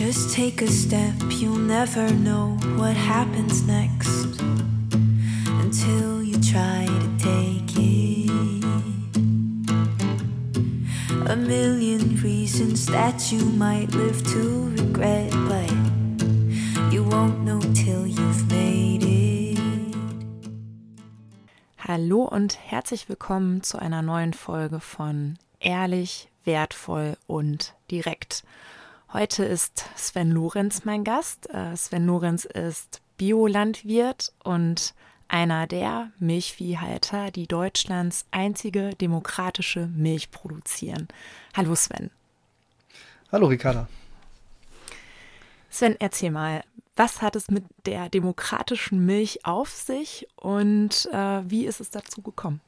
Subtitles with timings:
[0.00, 4.40] Just take a step, you'll never know what happens next
[5.60, 8.30] until you try to take it.
[11.28, 15.70] A million reasons that you might live to regret, but
[16.90, 19.58] you won't know till you've made it.
[21.76, 28.44] Hallo und herzlich willkommen zu einer neuen Folge von Ehrlich, wertvoll und direkt.
[29.12, 31.50] Heute ist Sven Lorenz mein Gast.
[31.50, 34.94] Äh, Sven Lorenz ist Biolandwirt und
[35.26, 41.08] einer der Milchviehhalter, die Deutschlands einzige demokratische Milch produzieren.
[41.56, 42.12] Hallo Sven.
[43.32, 43.88] Hallo Ricarda.
[45.70, 46.62] Sven, erzähl mal,
[46.94, 52.22] was hat es mit der demokratischen Milch auf sich und äh, wie ist es dazu
[52.22, 52.60] gekommen?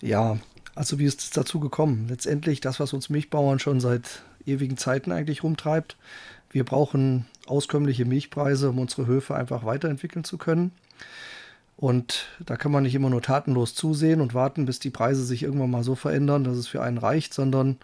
[0.00, 0.38] Ja,
[0.76, 2.06] also wie ist es dazu gekommen?
[2.08, 5.96] Letztendlich das, was uns Milchbauern schon seit ewigen Zeiten eigentlich rumtreibt.
[6.50, 10.72] Wir brauchen auskömmliche Milchpreise, um unsere Höfe einfach weiterentwickeln zu können.
[11.76, 15.42] Und da kann man nicht immer nur tatenlos zusehen und warten, bis die Preise sich
[15.42, 17.78] irgendwann mal so verändern, dass es für einen reicht, sondern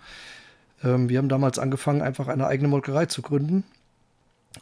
[0.84, 3.64] ähm, wir haben damals angefangen, einfach eine eigene Molkerei zu gründen,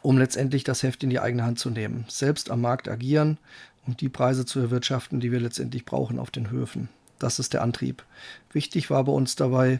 [0.01, 3.37] um letztendlich das Heft in die eigene Hand zu nehmen, selbst am Markt agieren
[3.85, 6.87] und die Preise zu erwirtschaften, die wir letztendlich brauchen auf den Höfen.
[7.19, 8.03] Das ist der Antrieb.
[8.53, 9.79] Wichtig war bei uns dabei,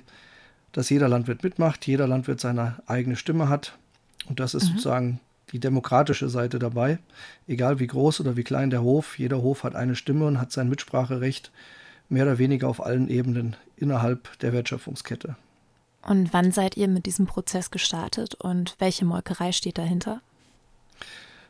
[0.76, 3.78] dass jeder Landwirt mitmacht, jeder Landwirt seine eigene Stimme hat.
[4.28, 4.68] Und das ist mhm.
[4.72, 5.20] sozusagen
[5.54, 7.00] die demokratische Seite dabei.
[7.48, 10.52] Egal wie groß oder wie klein der Hof, jeder Hof hat eine Stimme und hat
[10.52, 11.50] sein Mitspracherecht
[12.10, 15.38] mehr oder weniger auf allen Ebenen innerhalb der Wertschöpfungskette.
[16.02, 20.20] Und wann seid ihr mit diesem Prozess gestartet und welche Molkerei steht dahinter?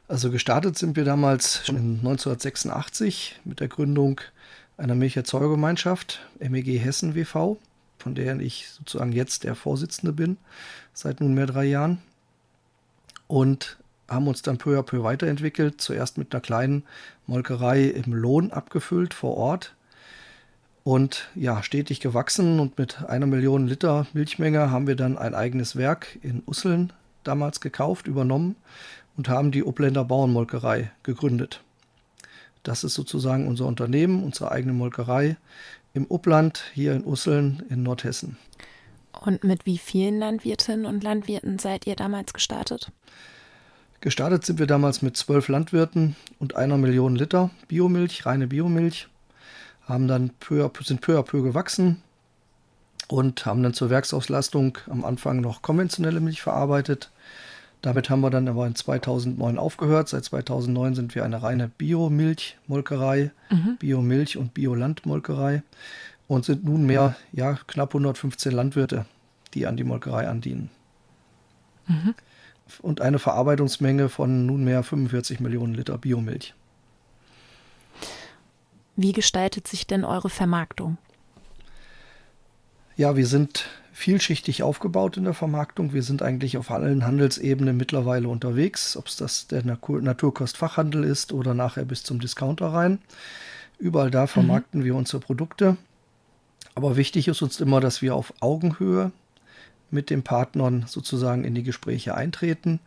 [0.07, 4.21] Also gestartet sind wir damals schon 1986 mit der Gründung
[4.77, 7.57] einer Milcherzeugergemeinschaft, MEG Hessen WV
[8.05, 10.37] von der ich sozusagen jetzt der Vorsitzende bin,
[10.93, 11.97] seit nunmehr drei Jahren.
[13.25, 15.81] Und haben uns dann peu à peu weiterentwickelt.
[15.81, 16.83] Zuerst mit einer kleinen
[17.25, 19.73] Molkerei im Lohn abgefüllt vor Ort.
[20.83, 25.75] Und ja, stetig gewachsen und mit einer Million Liter Milchmenge haben wir dann ein eigenes
[25.75, 26.93] Werk in Usseln
[27.23, 28.55] damals gekauft, übernommen
[29.17, 31.63] und haben die Upländer Bauernmolkerei gegründet.
[32.61, 35.37] Das ist sozusagen unser Unternehmen, unsere eigene Molkerei,
[35.95, 38.37] im Upland hier in Usseln in Nordhessen.
[39.21, 42.91] Und mit wie vielen Landwirtinnen und Landwirten seid ihr damals gestartet?
[44.01, 49.07] Gestartet sind wir damals mit zwölf Landwirten und einer Million Liter Biomilch, reine Biomilch.
[49.87, 52.03] Haben dann peu, sind peu à peu gewachsen
[53.07, 57.11] und haben dann zur Werksauslastung am Anfang noch konventionelle Milch verarbeitet.
[57.85, 60.09] Damit haben wir dann aber in 2009 aufgehört.
[60.09, 63.77] Seit 2009 sind wir eine reine Biomilchmolkerei, mhm.
[63.79, 65.61] Biomilch- und Biolandmolkerei
[66.27, 69.05] und sind nunmehr ja, knapp 115 Landwirte,
[69.53, 70.71] die an die Molkerei andienen.
[71.85, 72.15] Mhm.
[72.81, 76.55] Und eine Verarbeitungsmenge von nunmehr 45 Millionen Liter Biomilch.
[78.95, 80.97] Wie gestaltet sich denn eure Vermarktung?
[82.97, 85.93] Ja, wir sind vielschichtig aufgebaut in der Vermarktung.
[85.93, 91.53] Wir sind eigentlich auf allen Handelsebenen mittlerweile unterwegs, ob es das der Naturkostfachhandel ist oder
[91.53, 92.99] nachher bis zum Discounter rein.
[93.79, 94.85] Überall da vermarkten mhm.
[94.85, 95.77] wir unsere Produkte.
[96.75, 99.13] Aber wichtig ist uns immer, dass wir auf Augenhöhe
[99.91, 102.81] mit den Partnern sozusagen in die Gespräche eintreten.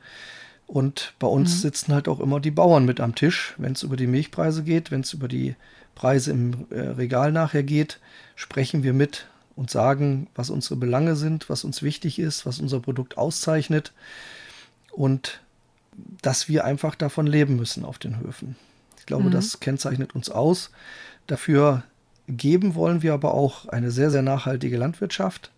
[0.66, 1.60] Und bei uns mhm.
[1.60, 4.90] sitzen halt auch immer die Bauern mit am Tisch, wenn es über die Milchpreise geht,
[4.90, 5.56] wenn es über die
[5.94, 7.98] Preise im äh, Regal nachher geht,
[8.36, 9.26] sprechen wir mit
[9.58, 13.92] und sagen, was unsere Belange sind, was uns wichtig ist, was unser Produkt auszeichnet
[14.92, 15.40] und
[16.22, 18.54] dass wir einfach davon leben müssen auf den Höfen.
[19.00, 19.30] Ich glaube, mhm.
[19.32, 20.70] das kennzeichnet uns aus.
[21.26, 21.82] Dafür
[22.28, 25.50] geben wollen wir aber auch eine sehr, sehr nachhaltige Landwirtschaft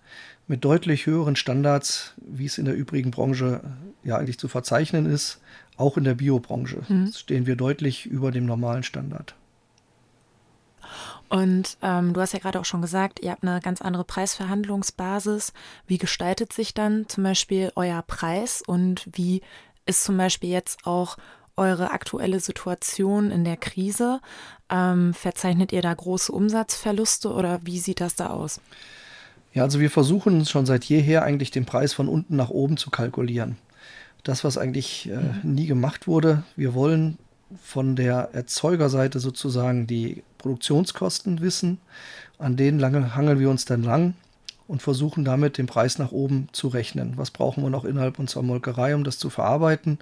[0.49, 3.61] mit deutlich höheren Standards, wie es in der übrigen Branche
[4.03, 5.43] ja eigentlich zu verzeichnen ist.
[5.77, 7.13] Auch in der Biobranche mhm.
[7.15, 9.35] stehen wir deutlich über dem normalen Standard.
[11.31, 15.53] Und ähm, du hast ja gerade auch schon gesagt, ihr habt eine ganz andere Preisverhandlungsbasis.
[15.87, 19.41] Wie gestaltet sich dann zum Beispiel euer Preis und wie
[19.87, 21.17] ist zum Beispiel jetzt auch
[21.57, 24.21] eure aktuelle Situation in der Krise?
[24.69, 28.61] Ähm, verzeichnet ihr da große Umsatzverluste oder wie sieht das da aus?
[29.53, 32.91] Ja, also wir versuchen schon seit jeher eigentlich den Preis von unten nach oben zu
[32.91, 33.57] kalkulieren.
[34.25, 35.55] Das, was eigentlich äh, mhm.
[35.55, 36.43] nie gemacht wurde.
[36.57, 37.19] Wir wollen
[37.63, 41.79] von der Erzeugerseite sozusagen die Produktionskosten wissen.
[42.39, 44.15] An denen lange hangeln wir uns dann lang
[44.67, 47.15] und versuchen damit den Preis nach oben zu rechnen.
[47.17, 49.99] Was brauchen wir noch innerhalb unserer Molkerei, um das zu verarbeiten?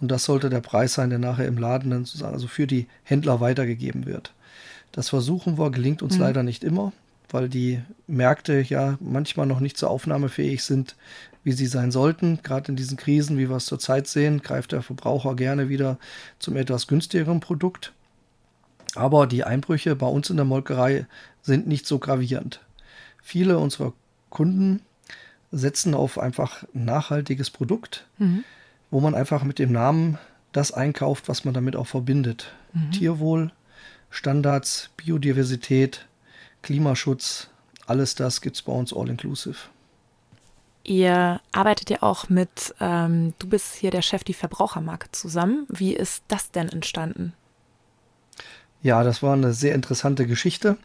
[0.00, 2.86] Und das sollte der Preis sein, der nachher im Laden dann sozusagen also für die
[3.04, 4.32] Händler weitergegeben wird.
[4.92, 6.20] Das versuchen wir, gelingt uns mhm.
[6.20, 6.92] leider nicht immer,
[7.30, 10.94] weil die Märkte ja manchmal noch nicht so aufnahmefähig sind,
[11.42, 12.40] wie sie sein sollten.
[12.42, 15.98] Gerade in diesen Krisen, wie wir es zurzeit sehen, greift der Verbraucher gerne wieder
[16.38, 17.92] zum etwas günstigeren Produkt.
[18.94, 21.06] Aber die Einbrüche bei uns in der Molkerei
[21.40, 22.60] sind nicht so gravierend.
[23.22, 23.92] Viele unserer
[24.30, 24.82] Kunden
[25.50, 28.44] setzen auf einfach ein nachhaltiges Produkt, mhm.
[28.90, 30.18] wo man einfach mit dem Namen
[30.52, 32.52] das einkauft, was man damit auch verbindet.
[32.72, 32.90] Mhm.
[32.90, 33.52] Tierwohl,
[34.10, 36.06] Standards, Biodiversität,
[36.62, 37.48] Klimaschutz,
[37.86, 39.56] alles das gibt es bei uns all inclusive.
[40.84, 45.66] Ihr arbeitet ja auch mit, ähm, du bist hier der Chef die Verbrauchermarke zusammen.
[45.68, 47.34] Wie ist das denn entstanden?
[48.82, 50.76] Ja, das war eine sehr interessante Geschichte.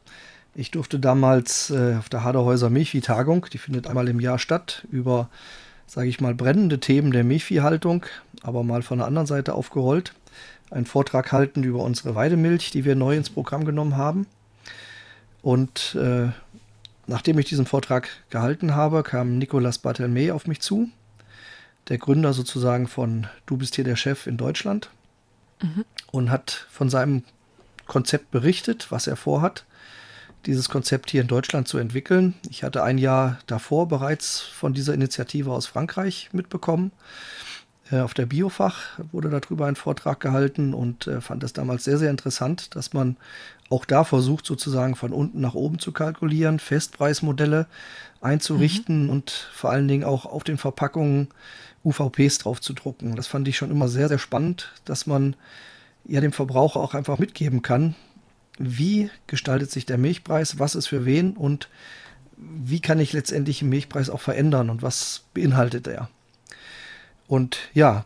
[0.53, 5.29] Ich durfte damals äh, auf der Haderhäuser Milchviehtagung, die findet einmal im Jahr statt, über,
[5.87, 8.05] sage ich mal, brennende Themen der Milchviehhaltung,
[8.43, 10.13] aber mal von der anderen Seite aufgerollt,
[10.69, 14.27] einen Vortrag halten über unsere Weidemilch, die wir neu ins Programm genommen haben.
[15.41, 16.29] Und äh,
[17.07, 20.89] nachdem ich diesen Vortrag gehalten habe, kam Nicolas Bartelme auf mich zu,
[21.89, 24.89] der Gründer sozusagen von Du bist hier der Chef in Deutschland,
[25.61, 25.85] mhm.
[26.11, 27.23] und hat von seinem
[27.87, 29.65] Konzept berichtet, was er vorhat,
[30.45, 32.35] dieses Konzept hier in Deutschland zu entwickeln.
[32.49, 36.91] Ich hatte ein Jahr davor bereits von dieser Initiative aus Frankreich mitbekommen.
[37.91, 41.97] Äh, auf der Biofach wurde darüber ein Vortrag gehalten und äh, fand es damals sehr,
[41.97, 43.17] sehr interessant, dass man
[43.69, 47.67] auch da versucht, sozusagen von unten nach oben zu kalkulieren, Festpreismodelle
[48.21, 49.09] einzurichten mhm.
[49.09, 51.27] und vor allen Dingen auch auf den Verpackungen
[51.83, 53.15] UVPs drauf zu drucken.
[53.15, 55.35] Das fand ich schon immer sehr, sehr spannend, dass man
[56.07, 57.95] ja dem Verbraucher auch einfach mitgeben kann,
[58.57, 61.69] wie gestaltet sich der Milchpreis, was ist für wen und
[62.37, 66.09] wie kann ich letztendlich den Milchpreis auch verändern und was beinhaltet er.
[67.27, 68.05] Und ja,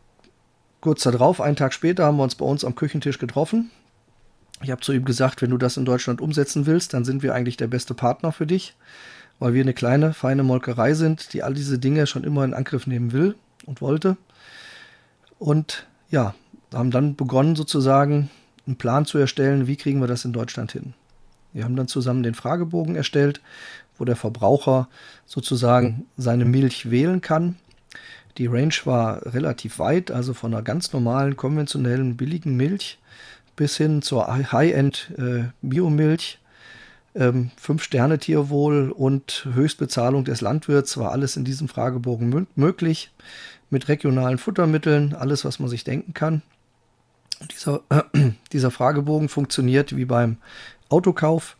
[0.80, 3.72] kurz darauf, einen Tag später, haben wir uns bei uns am Küchentisch getroffen.
[4.64, 7.34] Ich habe zu ihm gesagt, wenn du das in Deutschland umsetzen willst, dann sind wir
[7.34, 8.76] eigentlich der beste Partner für dich,
[9.40, 12.88] weil wir eine kleine, feine Molkerei sind, die all diese Dinge schon immer in Angriff
[12.88, 14.18] nehmen will und wollte.
[15.40, 16.36] Und ja,
[16.80, 18.30] haben dann begonnen sozusagen
[18.66, 20.94] einen Plan zu erstellen, wie kriegen wir das in Deutschland hin.
[21.54, 23.42] Wir haben dann zusammen den Fragebogen erstellt,
[23.98, 24.88] wo der Verbraucher
[25.26, 27.58] sozusagen seine Milch wählen kann.
[28.38, 33.00] Die Range war relativ weit, also von einer ganz normalen, konventionellen, billigen Milch
[33.56, 36.40] bis hin zur High-End äh, Biomilch.
[37.14, 43.12] Ähm, fünf Sterne Tierwohl und Höchstbezahlung des Landwirts war alles in diesem Fragebogen möglich.
[43.70, 46.42] Mit regionalen Futtermitteln, alles, was man sich denken kann.
[47.50, 48.04] Dieser, äh,
[48.52, 50.38] dieser Fragebogen funktioniert wie beim
[50.90, 51.58] Autokauf.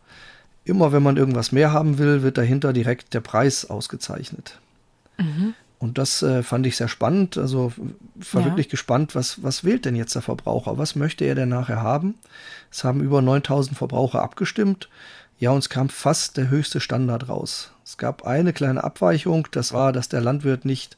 [0.64, 4.60] Immer wenn man irgendwas mehr haben will, wird dahinter direkt der Preis ausgezeichnet.
[5.18, 5.54] Mhm.
[5.82, 7.36] Und das äh, fand ich sehr spannend.
[7.36, 7.72] Also
[8.30, 8.46] war ja.
[8.46, 10.78] wirklich gespannt, was, was wählt denn jetzt der Verbraucher?
[10.78, 12.14] Was möchte er denn nachher haben?
[12.70, 14.88] Es haben über 9000 Verbraucher abgestimmt.
[15.40, 17.72] Ja, uns kam fast der höchste Standard raus.
[17.84, 19.48] Es gab eine kleine Abweichung.
[19.50, 20.96] Das war, dass der Landwirt nicht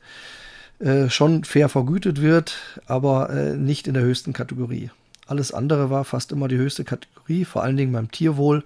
[0.81, 4.91] äh, schon fair vergütet wird, aber äh, nicht in der höchsten Kategorie.
[5.26, 8.65] Alles andere war fast immer die höchste Kategorie, vor allen Dingen beim Tierwohl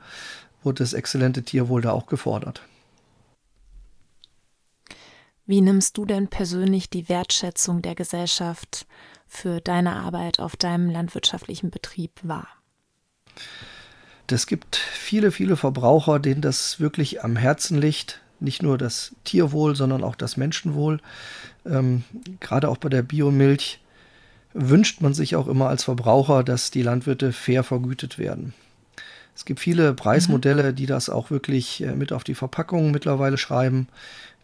[0.63, 2.63] wurde das exzellente Tierwohl da auch gefordert.
[5.47, 8.87] Wie nimmst du denn persönlich die Wertschätzung der Gesellschaft
[9.27, 12.49] für deine Arbeit auf deinem landwirtschaftlichen Betrieb wahr?
[14.31, 19.77] Es gibt viele, viele Verbraucher, denen das wirklich am Herzen liegt, nicht nur das Tierwohl,
[19.77, 21.01] sondern auch das Menschenwohl.
[21.67, 22.05] Ähm,
[22.41, 23.81] Gerade auch bei der Biomilch
[24.55, 28.55] wünscht man sich auch immer als Verbraucher, dass die Landwirte fair vergütet werden.
[29.35, 33.89] Es gibt viele Preismodelle, die das auch wirklich äh, mit auf die Verpackungen mittlerweile schreiben,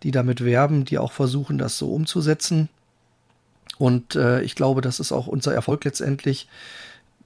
[0.04, 2.68] die damit werben, die auch versuchen, das so umzusetzen.
[3.78, 6.49] Und äh, ich glaube, das ist auch unser Erfolg letztendlich.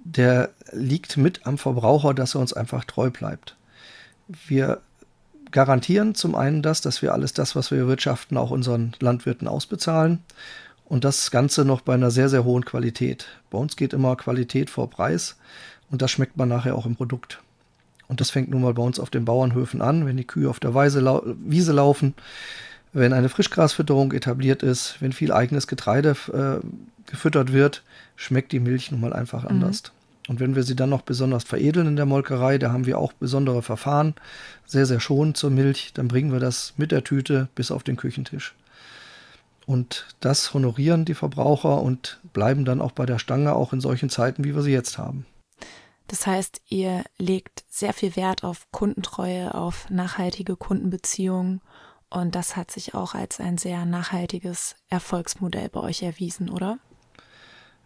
[0.02, 3.56] Der liegt mit am Verbraucher, dass er uns einfach treu bleibt.
[4.46, 4.80] Wir
[5.50, 10.20] garantieren zum einen das, dass wir alles das, was wir wirtschaften, auch unseren Landwirten ausbezahlen.
[10.84, 13.26] Und das Ganze noch bei einer sehr, sehr hohen Qualität.
[13.50, 15.36] Bei uns geht immer Qualität vor Preis
[15.90, 17.40] und das schmeckt man nachher auch im Produkt.
[18.08, 20.60] Und das fängt nun mal bei uns auf den Bauernhöfen an, wenn die Kühe auf
[20.60, 22.14] der lau Wiese laufen,
[22.94, 26.66] wenn eine Frischgrasfütterung etabliert ist, wenn viel eigenes Getreide äh,
[27.10, 27.82] gefüttert wird,
[28.16, 29.48] schmeckt die Milch nun mal einfach mhm.
[29.48, 29.82] anders.
[30.28, 33.12] Und wenn wir sie dann noch besonders veredeln in der Molkerei, da haben wir auch
[33.14, 34.14] besondere Verfahren,
[34.66, 37.96] sehr, sehr schonend zur Milch, dann bringen wir das mit der Tüte bis auf den
[37.96, 38.54] Küchentisch.
[39.66, 44.10] Und das honorieren die Verbraucher und bleiben dann auch bei der Stange, auch in solchen
[44.10, 45.26] Zeiten, wie wir sie jetzt haben.
[46.06, 51.60] Das heißt, ihr legt sehr viel Wert auf Kundentreue, auf nachhaltige Kundenbeziehungen
[52.10, 56.78] und das hat sich auch als ein sehr nachhaltiges Erfolgsmodell bei euch erwiesen, oder?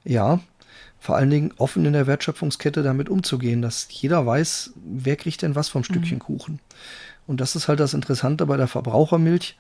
[0.05, 0.41] Ja,
[0.99, 5.55] vor allen Dingen offen in der Wertschöpfungskette damit umzugehen, dass jeder weiß, wer kriegt denn
[5.55, 6.23] was vom Stückchen mhm.
[6.23, 6.61] Kuchen.
[7.27, 9.57] Und das ist halt das Interessante bei der Verbrauchermilch.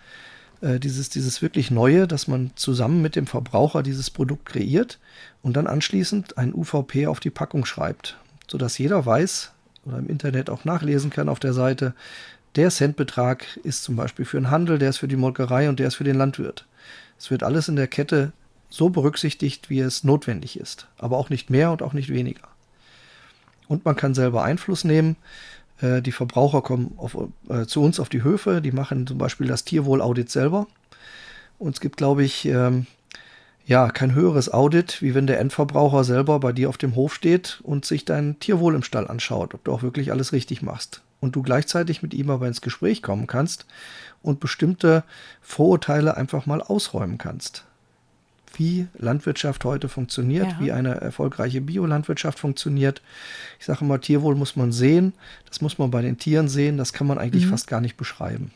[0.62, 4.98] äh, dieses, dieses wirklich Neue, dass man zusammen mit dem Verbraucher dieses Produkt kreiert
[5.42, 8.16] und dann anschließend ein UVP auf die Packung schreibt,
[8.48, 9.52] sodass jeder weiß
[9.84, 11.94] oder im Internet auch nachlesen kann auf der Seite,
[12.54, 15.88] der Centbetrag ist zum Beispiel für den Handel, der ist für die Molkerei und der
[15.88, 16.66] ist für den Landwirt.
[17.18, 18.32] Es wird alles in der Kette
[18.72, 22.48] so berücksichtigt, wie es notwendig ist, aber auch nicht mehr und auch nicht weniger.
[23.68, 25.16] Und man kann selber Einfluss nehmen.
[25.80, 27.16] Äh, die Verbraucher kommen auf,
[27.48, 30.66] äh, zu uns auf die Höfe, die machen zum Beispiel das Tierwohlaudit selber.
[31.58, 32.86] Und es gibt, glaube ich, ähm,
[33.64, 37.60] ja, kein höheres Audit, wie wenn der Endverbraucher selber bei dir auf dem Hof steht
[37.62, 41.02] und sich dein Tierwohl im Stall anschaut, ob du auch wirklich alles richtig machst.
[41.20, 43.66] Und du gleichzeitig mit ihm aber ins Gespräch kommen kannst
[44.22, 45.04] und bestimmte
[45.40, 47.64] Vorurteile einfach mal ausräumen kannst
[48.58, 50.60] wie Landwirtschaft heute funktioniert, ja.
[50.60, 53.02] wie eine erfolgreiche Biolandwirtschaft funktioniert.
[53.58, 55.12] Ich sage immer, Tierwohl muss man sehen,
[55.48, 57.50] das muss man bei den Tieren sehen, das kann man eigentlich mhm.
[57.50, 58.50] fast gar nicht beschreiben.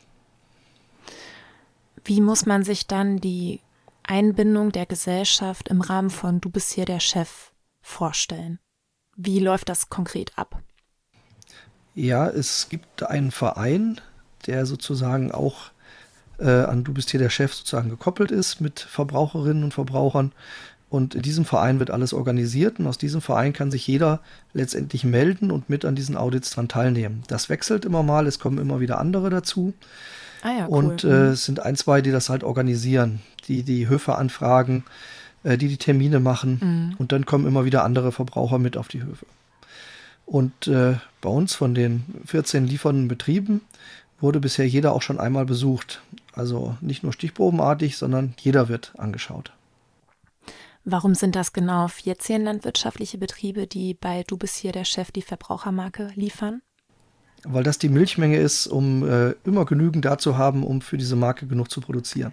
[2.05, 3.61] Wie muss man sich dann die
[4.05, 7.51] Einbindung der Gesellschaft im Rahmen von Du bist hier der Chef
[7.81, 8.61] vorstellen?
[9.17, 10.63] Wie läuft das konkret ab?
[11.95, 14.01] Ja, es gibt einen Verein,
[14.47, 15.71] der sozusagen auch
[16.39, 20.33] äh, an Du bist hier der Chef sozusagen gekoppelt ist mit Verbraucherinnen und Verbrauchern.
[20.89, 24.21] Und in diesem Verein wird alles organisiert und aus diesem Verein kann sich jeder
[24.53, 27.25] letztendlich melden und mit an diesen Audits dran teilnehmen.
[27.27, 29.75] Das wechselt immer mal, es kommen immer wieder andere dazu.
[30.43, 30.85] Ah ja, cool.
[30.85, 31.13] Und äh, mhm.
[31.33, 34.85] es sind ein, zwei, die das halt organisieren, die die Höfe anfragen,
[35.43, 36.97] äh, die die Termine machen mhm.
[36.99, 39.27] und dann kommen immer wieder andere Verbraucher mit auf die Höfe.
[40.25, 43.61] Und äh, bei uns von den 14 liefernden Betrieben
[44.21, 46.01] wurde bisher jeder auch schon einmal besucht.
[46.37, 49.53] Also nicht nur stichprobenartig, sondern jeder wird angeschaut.
[50.85, 55.23] Warum sind das genau 14 landwirtschaftliche Betriebe, die bei Du bist hier der Chef die
[55.23, 56.63] Verbrauchermarke liefern?
[57.43, 61.17] Weil das die Milchmenge ist, um äh, immer genügend da zu haben, um für diese
[61.17, 62.33] Marke genug zu produzieren.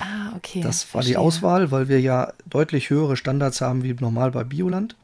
[0.00, 0.60] Ah, okay.
[0.60, 1.12] Das war verstehe.
[1.12, 4.96] die Auswahl, weil wir ja deutlich höhere Standards haben wie normal bei Bioland.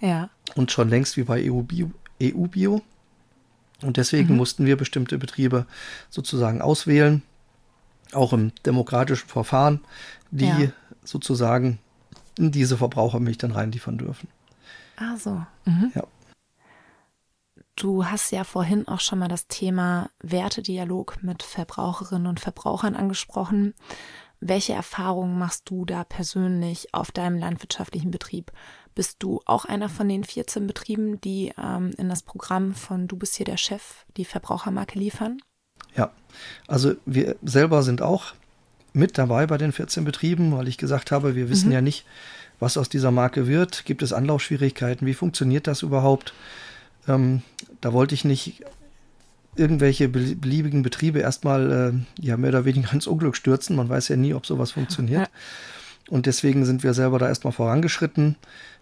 [0.00, 0.30] Ja.
[0.54, 1.90] Und schon längst wie bei EU-Bio.
[2.22, 2.82] EU -Bio.
[3.82, 4.36] Und deswegen mhm.
[4.36, 5.66] mussten wir bestimmte Betriebe
[6.10, 7.22] sozusagen auswählen,
[8.14, 9.80] auch im demokratischen Verfahren,
[10.30, 10.72] die ja.
[11.04, 11.78] sozusagen
[12.38, 14.28] in diese Verbrauchermilch dann reinliefern dürfen.
[14.96, 15.44] Ah so.
[15.64, 15.92] Mhm.
[15.94, 16.04] Ja.
[17.76, 23.74] Du hast ja vorhin auch schon mal das Thema Wertedialog mit Verbraucherinnen und Verbrauchern angesprochen.
[24.38, 28.52] Welche Erfahrungen machst du da persönlich auf deinem landwirtschaftlichen Betrieb?
[28.94, 33.16] Bist du auch einer von den 14 Betrieben, die ähm, in das Programm von Du
[33.16, 35.40] bist hier der Chef die Verbrauchermarke liefern?
[35.96, 36.10] Ja,
[36.66, 38.34] also wir selber sind auch
[38.92, 41.72] mit dabei bei den 14 Betrieben, weil ich gesagt habe, wir wissen mhm.
[41.72, 42.04] ja nicht,
[42.58, 43.84] was aus dieser Marke wird.
[43.84, 45.06] Gibt es Anlaufschwierigkeiten?
[45.06, 46.34] Wie funktioniert das überhaupt?
[47.08, 47.42] Ähm,
[47.80, 48.62] da wollte ich nicht
[49.56, 53.76] irgendwelche beliebigen Betriebe erstmal äh, ja mehr oder weniger ins Unglück stürzen.
[53.76, 55.22] Man weiß ja nie, ob sowas funktioniert.
[55.22, 55.28] Ja.
[56.08, 58.36] Und deswegen sind wir selber da erstmal vorangeschritten,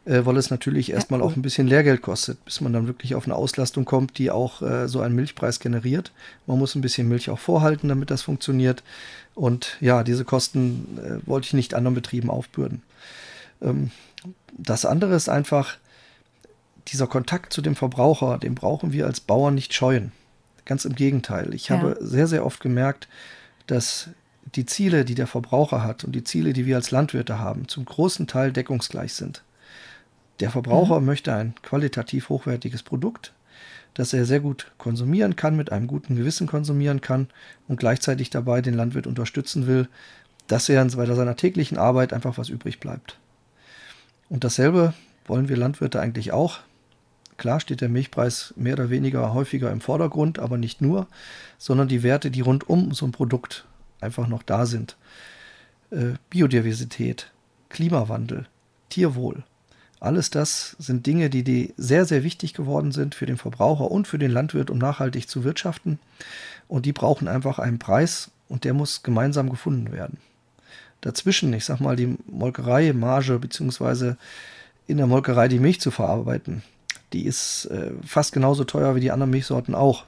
[0.09, 3.27] äh, weil es natürlich erstmal auch ein bisschen Lehrgeld kostet, bis man dann wirklich auf
[3.27, 6.12] eine Auslastung kommt, die auch äh, so einen Milchpreis generiert.
[6.47, 8.83] Man muss ein bisschen Milch auch vorhalten, damit das funktioniert.
[9.35, 12.83] Und ja, diese Kosten äh, wollte ich nicht anderen Betrieben aufbürden.
[13.61, 13.91] Ähm,
[14.57, 15.77] das andere ist einfach,
[16.88, 20.12] dieser Kontakt zu dem Verbraucher, den brauchen wir als Bauern nicht scheuen.
[20.65, 21.53] Ganz im Gegenteil.
[21.53, 21.77] Ich ja.
[21.77, 23.09] habe sehr, sehr oft gemerkt,
[23.67, 24.09] dass
[24.55, 27.85] die Ziele, die der Verbraucher hat und die Ziele, die wir als Landwirte haben, zum
[27.85, 29.43] großen Teil deckungsgleich sind.
[30.40, 31.07] Der Verbraucher mhm.
[31.07, 33.33] möchte ein qualitativ hochwertiges Produkt,
[33.95, 37.28] das er sehr gut konsumieren kann, mit einem guten Gewissen konsumieren kann
[37.66, 39.88] und gleichzeitig dabei den Landwirt unterstützen will,
[40.47, 43.18] dass er bei seiner täglichen Arbeit einfach was übrig bleibt.
[44.28, 44.95] Und dasselbe
[45.26, 46.61] wollen wir Landwirte eigentlich auch.
[47.37, 51.07] Klar steht der Milchpreis mehr oder weniger häufiger im Vordergrund, aber nicht nur,
[51.57, 53.66] sondern die Werte, die rund um so ein Produkt
[54.00, 54.97] einfach noch da sind.
[55.90, 57.30] Äh, Biodiversität,
[57.68, 58.47] Klimawandel,
[58.88, 59.45] Tierwohl.
[60.00, 64.07] Alles das sind Dinge, die, die sehr, sehr wichtig geworden sind für den Verbraucher und
[64.07, 65.99] für den Landwirt, um nachhaltig zu wirtschaften.
[66.69, 70.19] Und die brauchen einfach einen Preis und der muss gemeinsam gefunden werden.
[71.00, 74.17] Dazwischen, ich sag mal, die Molkerei, Marge, beziehungsweise
[74.87, 76.62] in der Molkerei die Milch zu verarbeiten,
[77.12, 80.05] die ist äh, fast genauso teuer wie die anderen Milchsorten auch.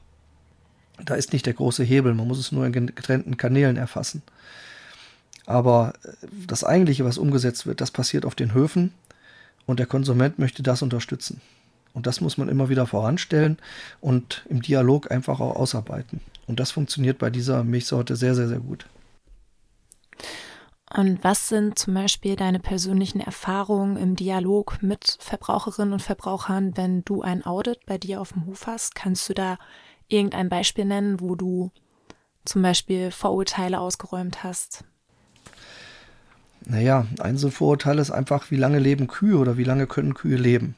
[1.04, 4.22] Da ist nicht der große Hebel, man muss es nur in getrennten Kanälen erfassen.
[5.46, 8.92] Aber äh, das eigentliche, was umgesetzt wird, das passiert auf den Höfen
[9.66, 11.40] und der Konsument möchte das unterstützen.
[11.92, 13.58] Und das muss man immer wieder voranstellen
[14.00, 16.20] und im Dialog einfach auch ausarbeiten.
[16.46, 18.86] Und das funktioniert bei dieser Milchsorte sehr, sehr, sehr gut.
[20.92, 27.04] Und was sind zum Beispiel deine persönlichen Erfahrungen im Dialog mit Verbraucherinnen und Verbrauchern, wenn
[27.04, 28.96] du ein Audit bei dir auf dem Hof hast?
[28.96, 29.56] Kannst du da
[30.08, 31.70] irgendein Beispiel nennen, wo du
[32.44, 34.84] zum Beispiel Vorurteile ausgeräumt hast?
[36.66, 40.36] Naja, ein so Vorurteil ist einfach, wie lange leben Kühe oder wie lange können Kühe
[40.36, 40.74] leben.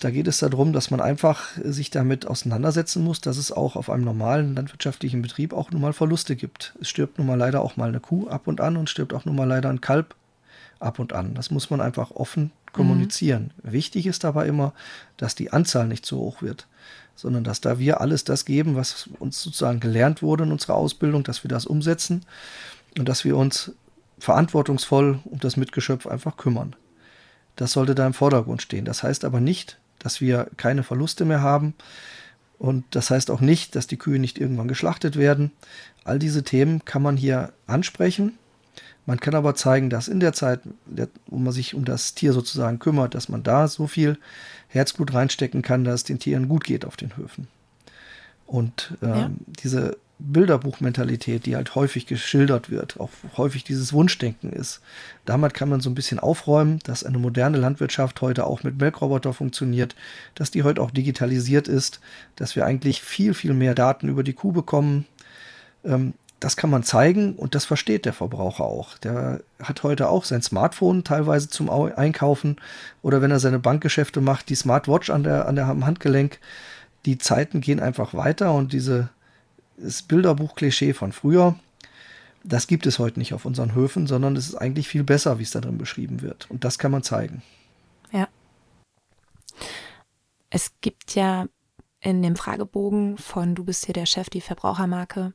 [0.00, 3.90] Da geht es darum, dass man einfach sich damit auseinandersetzen muss, dass es auch auf
[3.90, 6.74] einem normalen landwirtschaftlichen Betrieb auch nun mal Verluste gibt.
[6.80, 9.24] Es stirbt nun mal leider auch mal eine Kuh ab und an und stirbt auch
[9.24, 10.14] nun mal leider ein Kalb
[10.78, 11.34] ab und an.
[11.34, 13.50] Das muss man einfach offen kommunizieren.
[13.62, 13.72] Mhm.
[13.72, 14.72] Wichtig ist dabei immer,
[15.16, 16.68] dass die Anzahl nicht zu hoch wird,
[17.16, 21.24] sondern dass da wir alles das geben, was uns sozusagen gelernt wurde in unserer Ausbildung,
[21.24, 22.24] dass wir das umsetzen
[22.96, 23.72] und dass wir uns
[24.18, 26.74] verantwortungsvoll um das Mitgeschöpf einfach kümmern.
[27.56, 28.84] Das sollte da im Vordergrund stehen.
[28.84, 31.74] Das heißt aber nicht, dass wir keine Verluste mehr haben.
[32.58, 35.52] Und das heißt auch nicht, dass die Kühe nicht irgendwann geschlachtet werden.
[36.04, 38.38] All diese Themen kann man hier ansprechen.
[39.06, 40.60] Man kann aber zeigen, dass in der Zeit,
[41.26, 44.18] wo man sich um das Tier sozusagen kümmert, dass man da so viel
[44.68, 47.48] Herzblut reinstecken kann, dass es den Tieren gut geht auf den Höfen.
[48.46, 49.30] Und ähm, ja.
[49.62, 54.80] diese Bilderbuchmentalität, die halt häufig geschildert wird, auch häufig dieses Wunschdenken ist.
[55.24, 59.32] Damit kann man so ein bisschen aufräumen, dass eine moderne Landwirtschaft heute auch mit Melkroboter
[59.32, 59.94] funktioniert,
[60.34, 62.00] dass die heute auch digitalisiert ist,
[62.34, 65.06] dass wir eigentlich viel, viel mehr Daten über die Kuh bekommen.
[65.84, 68.96] Ähm, das kann man zeigen und das versteht der Verbraucher auch.
[68.98, 72.56] Der hat heute auch sein Smartphone teilweise zum Einkaufen
[73.02, 76.38] oder wenn er seine Bankgeschäfte macht, die Smartwatch an der, an der Handgelenk.
[77.06, 79.10] Die Zeiten gehen einfach weiter und diese
[79.80, 81.58] das Bilderbuch-Klischee von früher,
[82.44, 85.42] das gibt es heute nicht auf unseren Höfen, sondern es ist eigentlich viel besser, wie
[85.42, 86.50] es da drin beschrieben wird.
[86.50, 87.42] Und das kann man zeigen.
[88.12, 88.28] Ja.
[90.50, 91.46] Es gibt ja
[92.00, 95.34] in dem Fragebogen von Du bist hier der Chef, die Verbrauchermarke,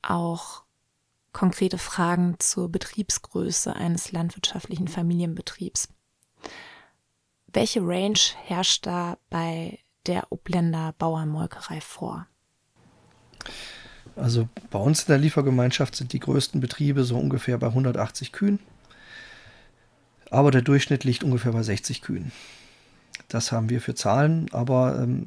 [0.00, 0.62] auch
[1.32, 5.88] konkrete Fragen zur Betriebsgröße eines landwirtschaftlichen Familienbetriebs.
[7.52, 12.26] Welche Range herrscht da bei der Obländer Bauernmolkerei vor?
[14.16, 18.58] Also bei uns in der Liefergemeinschaft sind die größten Betriebe so ungefähr bei 180 Kühen.
[20.30, 22.32] Aber der Durchschnitt liegt ungefähr bei 60 Kühen.
[23.28, 25.26] Das haben wir für Zahlen, aber ähm,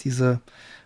[0.00, 0.40] diese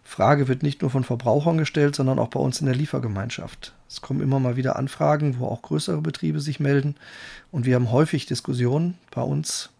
[0.04, 3.74] Frage wird nicht nur von Verbrauchern gestellt, sondern auch bei uns in der Liefergemeinschaft.
[3.88, 6.96] Es kommen immer mal wieder Anfragen, wo auch größere Betriebe sich melden.
[7.50, 9.70] Und wir haben häufig Diskussionen bei uns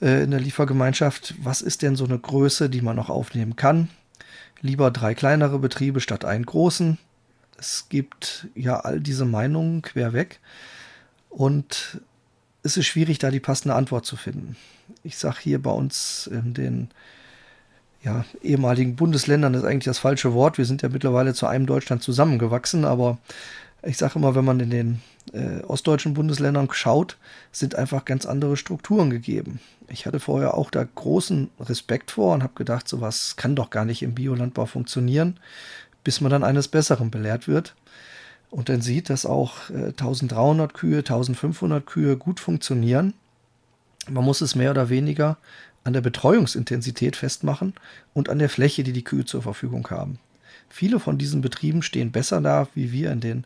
[0.00, 1.34] äh, in der Liefergemeinschaft.
[1.42, 3.88] Was ist denn so eine Größe, die man noch aufnehmen kann?
[4.60, 6.98] Lieber drei kleinere Betriebe statt einen großen.
[7.58, 10.40] Es gibt ja all diese Meinungen querweg
[11.28, 12.00] und
[12.62, 14.56] es ist schwierig, da die passende Antwort zu finden.
[15.02, 16.90] Ich sage hier bei uns in den
[18.02, 20.56] ja, ehemaligen Bundesländern ist eigentlich das falsche Wort.
[20.56, 23.18] Wir sind ja mittlerweile zu einem Deutschland zusammengewachsen, aber
[23.82, 27.16] ich sage immer, wenn man in den äh, ostdeutschen Bundesländern schaut,
[27.52, 29.60] sind einfach ganz andere Strukturen gegeben.
[29.88, 33.84] Ich hatte vorher auch da großen Respekt vor und habe gedacht, sowas kann doch gar
[33.84, 35.38] nicht im Biolandbau funktionieren,
[36.04, 37.74] bis man dann eines Besseren belehrt wird
[38.50, 43.14] und dann sieht, dass auch äh, 1300 Kühe, 1500 Kühe gut funktionieren.
[44.08, 45.38] Man muss es mehr oder weniger
[45.84, 47.74] an der Betreuungsintensität festmachen
[48.12, 50.18] und an der Fläche, die die Kühe zur Verfügung haben.
[50.70, 53.44] Viele von diesen Betrieben stehen besser da wie wir in den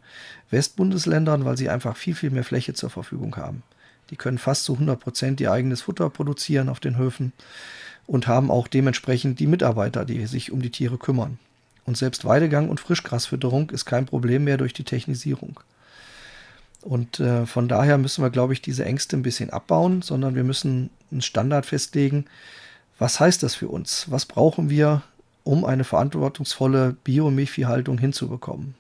[0.51, 3.63] Westbundesländern, weil sie einfach viel, viel mehr Fläche zur Verfügung haben.
[4.11, 7.33] Die können fast zu 100 Prozent ihr eigenes Futter produzieren auf den Höfen
[8.07, 11.39] und haben auch dementsprechend die Mitarbeiter, die sich um die Tiere kümmern.
[11.87, 15.61] Und selbst Weidegang und Frischgrasfütterung ist kein Problem mehr durch die Technisierung.
[16.83, 20.45] Und äh, von daher müssen wir, glaube ich, diese Ängste ein bisschen abbauen, sondern wir
[20.45, 22.27] müssen einen Standard festlegen.
[22.99, 24.11] Was heißt das für uns?
[24.11, 25.03] Was brauchen wir,
[25.45, 28.75] um eine verantwortungsvolle Biomilchviehhaltung hinzubekommen.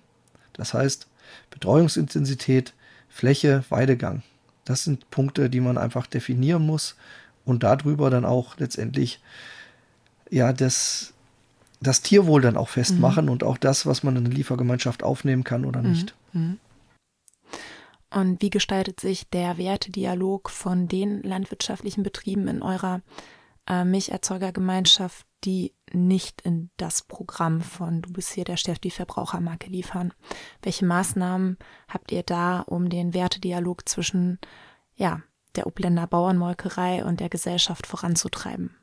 [0.54, 1.06] Das heißt,
[1.50, 2.72] Betreuungsintensität,
[3.08, 4.22] Fläche, Weidegang.
[4.64, 6.96] Das sind Punkte, die man einfach definieren muss
[7.44, 9.20] und darüber dann auch letztendlich
[10.30, 11.12] ja das,
[11.80, 13.32] das Tierwohl dann auch festmachen mhm.
[13.32, 15.90] und auch das, was man in der Liefergemeinschaft aufnehmen kann oder mhm.
[15.90, 16.14] nicht.
[16.32, 16.58] Mhm.
[18.10, 23.02] Und wie gestaltet sich der Wertedialog von den landwirtschaftlichen Betrieben in eurer
[23.68, 29.68] äh, Milcherzeugergemeinschaft, die nicht in das Programm von Du bist hier der Chef, die Verbrauchermarke
[29.68, 30.12] liefern.
[30.62, 34.38] Welche Maßnahmen habt ihr da, um den Wertedialog zwischen
[34.94, 35.22] ja,
[35.56, 38.74] der Obländer Bauernmolkerei und der Gesellschaft voranzutreiben?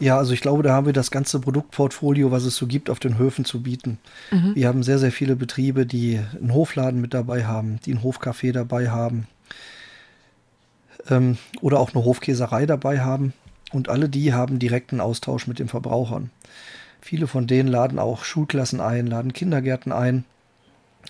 [0.00, 2.98] Ja, also ich glaube, da haben wir das ganze Produktportfolio, was es so gibt, auf
[2.98, 3.98] den Höfen zu bieten.
[4.30, 4.54] Mhm.
[4.54, 8.52] Wir haben sehr, sehr viele Betriebe, die einen Hofladen mit dabei haben, die ein Hofcafé
[8.52, 9.28] dabei haben,
[11.08, 13.34] ähm, oder auch eine Hofkäserei dabei haben.
[13.74, 16.30] Und alle die haben direkten Austausch mit den Verbrauchern.
[17.00, 20.24] Viele von denen laden auch Schulklassen ein, laden Kindergärten ein,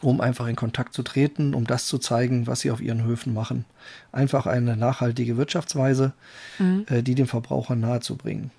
[0.00, 3.34] um einfach in Kontakt zu treten, um das zu zeigen, was sie auf ihren Höfen
[3.34, 3.66] machen.
[4.12, 6.14] Einfach eine nachhaltige Wirtschaftsweise,
[6.58, 6.86] mhm.
[6.88, 8.50] äh, die dem Verbraucher nahezubringen.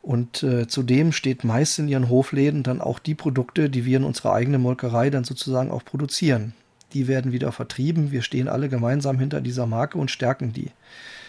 [0.00, 4.04] Und äh, zudem steht meist in ihren Hofläden dann auch die Produkte, die wir in
[4.04, 6.54] unserer eigenen Molkerei dann sozusagen auch produzieren.
[6.92, 8.12] Die werden wieder vertrieben.
[8.12, 10.70] Wir stehen alle gemeinsam hinter dieser Marke und stärken die.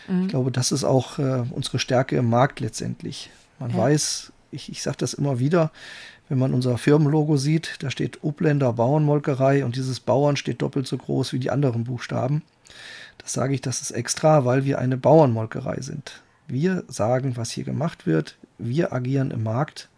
[0.07, 0.23] Mhm.
[0.23, 3.29] Ich glaube, das ist auch äh, unsere Stärke im Markt letztendlich.
[3.59, 3.77] Man ja.
[3.77, 5.71] weiß, ich, ich sage das immer wieder,
[6.27, 10.97] wenn man unser Firmenlogo sieht, da steht Upländer Bauernmolkerei und dieses Bauern steht doppelt so
[10.97, 12.41] groß wie die anderen Buchstaben.
[13.19, 16.23] Das sage ich, das ist extra, weil wir eine Bauernmolkerei sind.
[16.47, 19.89] Wir sagen, was hier gemacht wird wir agieren im Markt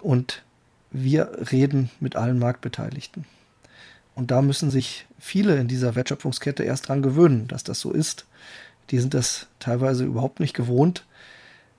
[0.00, 0.42] und
[0.90, 3.24] wir reden mit allen Marktbeteiligten.
[4.14, 8.26] Und da müssen sich viele in dieser Wertschöpfungskette erst dran gewöhnen, dass das so ist.
[8.90, 11.04] Die sind das teilweise überhaupt nicht gewohnt,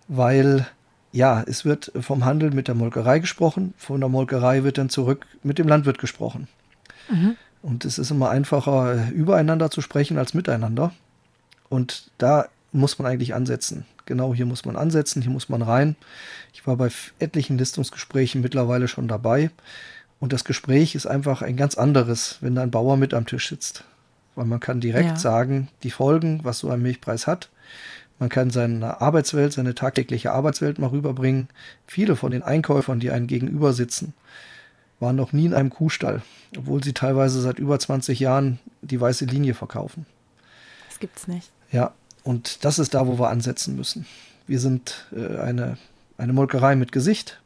[0.07, 0.67] weil
[1.11, 5.25] ja, es wird vom Handel mit der Molkerei gesprochen, von der Molkerei wird dann zurück
[5.41, 6.47] mit dem Landwirt gesprochen.
[7.09, 7.35] Mhm.
[7.61, 10.93] Und es ist immer einfacher, übereinander zu sprechen als miteinander.
[11.67, 15.95] Und da muss man eigentlich ansetzen genau hier muss man ansetzen, hier muss man rein.
[16.51, 19.51] Ich war bei etlichen Listungsgesprächen mittlerweile schon dabei.
[20.19, 23.47] Und das Gespräch ist einfach ein ganz anderes, wenn da ein Bauer mit am Tisch
[23.47, 23.85] sitzt.
[24.39, 25.15] Weil man kann direkt ja.
[25.17, 27.49] sagen, die Folgen, was so ein Milchpreis hat.
[28.19, 31.49] Man kann seine Arbeitswelt, seine tagtägliche Arbeitswelt mal rüberbringen.
[31.87, 34.13] Viele von den Einkäufern, die einen gegenüber sitzen,
[35.01, 36.21] waren noch nie in einem Kuhstall,
[36.57, 40.05] obwohl sie teilweise seit über 20 Jahren die weiße Linie verkaufen.
[40.87, 41.51] Das gibt's nicht.
[41.73, 41.91] Ja,
[42.23, 44.05] und das ist da, wo wir ansetzen müssen.
[44.47, 45.77] Wir sind äh, eine,
[46.17, 47.41] eine Molkerei mit Gesicht.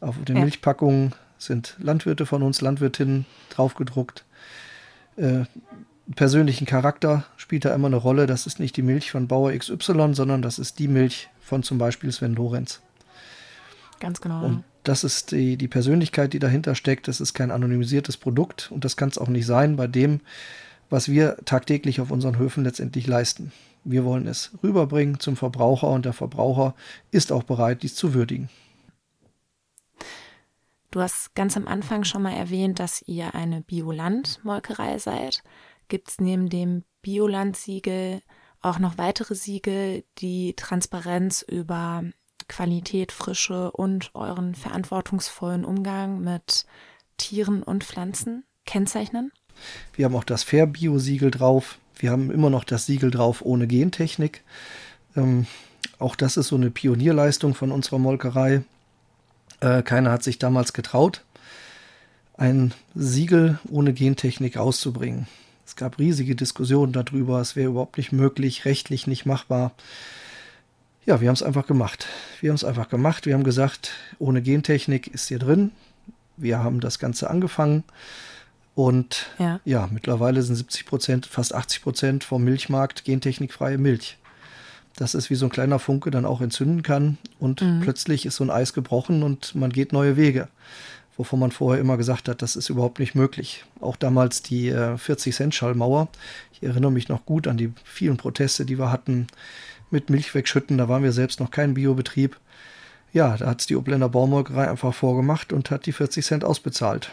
[0.00, 0.42] Auf den ja.
[0.42, 4.24] Milchpackungen sind Landwirte von uns, Landwirtinnen draufgedruckt.
[5.16, 5.46] Äh,
[6.14, 8.26] persönlichen Charakter spielt da immer eine Rolle.
[8.26, 11.78] Das ist nicht die Milch von Bauer XY, sondern das ist die Milch von zum
[11.78, 12.80] Beispiel Sven Lorenz.
[14.00, 14.44] Ganz genau.
[14.44, 17.06] Und das ist die, die Persönlichkeit, die dahinter steckt.
[17.08, 20.20] Das ist kein anonymisiertes Produkt und das kann es auch nicht sein bei dem,
[20.90, 23.52] was wir tagtäglich auf unseren Höfen letztendlich leisten.
[23.84, 26.74] Wir wollen es rüberbringen zum Verbraucher und der Verbraucher
[27.10, 28.48] ist auch bereit, dies zu würdigen.
[30.90, 35.42] Du hast ganz am Anfang schon mal erwähnt, dass ihr eine Bioland-Molkerei seid.
[35.88, 38.22] Gibt es neben dem Bioland-Siegel
[38.60, 42.04] auch noch weitere Siegel, die Transparenz über
[42.48, 46.66] Qualität, Frische und euren verantwortungsvollen Umgang mit
[47.16, 49.32] Tieren und Pflanzen kennzeichnen?
[49.94, 51.78] Wir haben auch das Fair Bio-Siegel drauf.
[51.96, 54.42] Wir haben immer noch das Siegel drauf ohne Gentechnik.
[55.16, 55.46] Ähm,
[55.98, 58.62] auch das ist so eine Pionierleistung von unserer Molkerei.
[59.60, 61.24] Äh, keiner hat sich damals getraut,
[62.36, 65.28] ein Siegel ohne Gentechnik auszubringen.
[65.64, 69.72] Es gab riesige Diskussionen darüber, es wäre überhaupt nicht möglich, rechtlich nicht machbar.
[71.04, 72.06] Ja, wir haben es einfach gemacht.
[72.40, 73.26] Wir haben es einfach gemacht.
[73.26, 75.72] Wir haben gesagt, ohne Gentechnik ist hier drin.
[76.36, 77.84] Wir haben das Ganze angefangen.
[78.74, 84.16] Und ja, ja mittlerweile sind 70 Prozent, fast 80 Prozent vom Milchmarkt gentechnikfreie Milch.
[84.96, 87.80] Das ist wie so ein kleiner Funke dann auch entzünden kann und mhm.
[87.80, 90.48] plötzlich ist so ein Eis gebrochen und man geht neue Wege.
[91.16, 93.64] Wovon man vorher immer gesagt hat, das ist überhaupt nicht möglich.
[93.80, 96.08] Auch damals die äh, 40-Cent-Schallmauer.
[96.52, 99.26] Ich erinnere mich noch gut an die vielen Proteste, die wir hatten
[99.90, 100.78] mit Milch wegschütten.
[100.78, 102.38] Da waren wir selbst noch kein Biobetrieb.
[103.12, 107.10] Ja, da hat es die Obländer Baumolkerei einfach vorgemacht und hat die 40 Cent ausbezahlt.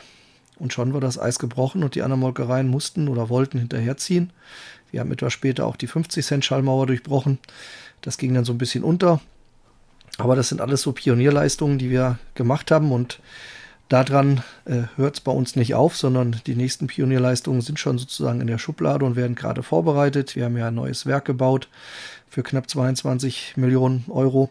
[0.58, 4.32] Und schon war das Eis gebrochen und die anderen Molkereien mussten oder wollten hinterherziehen.
[4.92, 7.38] Wir haben etwas später auch die 50-Cent-Schallmauer durchbrochen.
[8.02, 9.20] Das ging dann so ein bisschen unter.
[10.18, 13.20] Aber das sind alles so Pionierleistungen, die wir gemacht haben und
[13.90, 18.42] daran äh, hört es bei uns nicht auf, sondern die nächsten Pionierleistungen sind schon sozusagen
[18.42, 20.36] in der Schublade und werden gerade vorbereitet.
[20.36, 21.68] Wir haben ja ein neues Werk gebaut
[22.28, 24.50] für knapp 22 Millionen Euro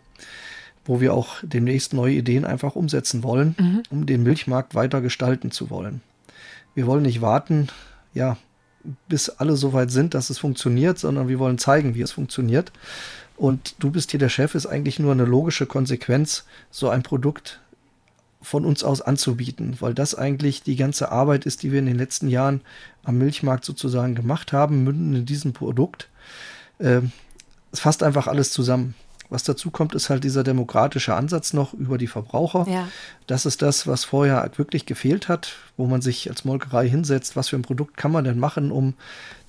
[0.88, 3.82] wo wir auch demnächst neue Ideen einfach umsetzen wollen, mhm.
[3.90, 6.00] um den Milchmarkt weiter gestalten zu wollen.
[6.74, 7.68] Wir wollen nicht warten,
[8.14, 8.38] ja,
[9.06, 12.72] bis alle so weit sind, dass es funktioniert, sondern wir wollen zeigen, wie es funktioniert.
[13.36, 17.60] Und du bist hier der Chef, ist eigentlich nur eine logische Konsequenz, so ein Produkt
[18.48, 21.98] von uns aus anzubieten, weil das eigentlich die ganze Arbeit ist, die wir in den
[21.98, 22.62] letzten Jahren
[23.04, 26.08] am Milchmarkt sozusagen gemacht haben, münden in diesem Produkt.
[26.78, 27.02] Äh,
[27.72, 28.94] es fasst einfach alles zusammen.
[29.28, 32.66] Was dazu kommt, ist halt dieser demokratische Ansatz noch über die Verbraucher.
[32.66, 32.88] Ja.
[33.26, 37.50] Das ist das, was vorher wirklich gefehlt hat, wo man sich als Molkerei hinsetzt, was
[37.50, 38.94] für ein Produkt kann man denn machen, um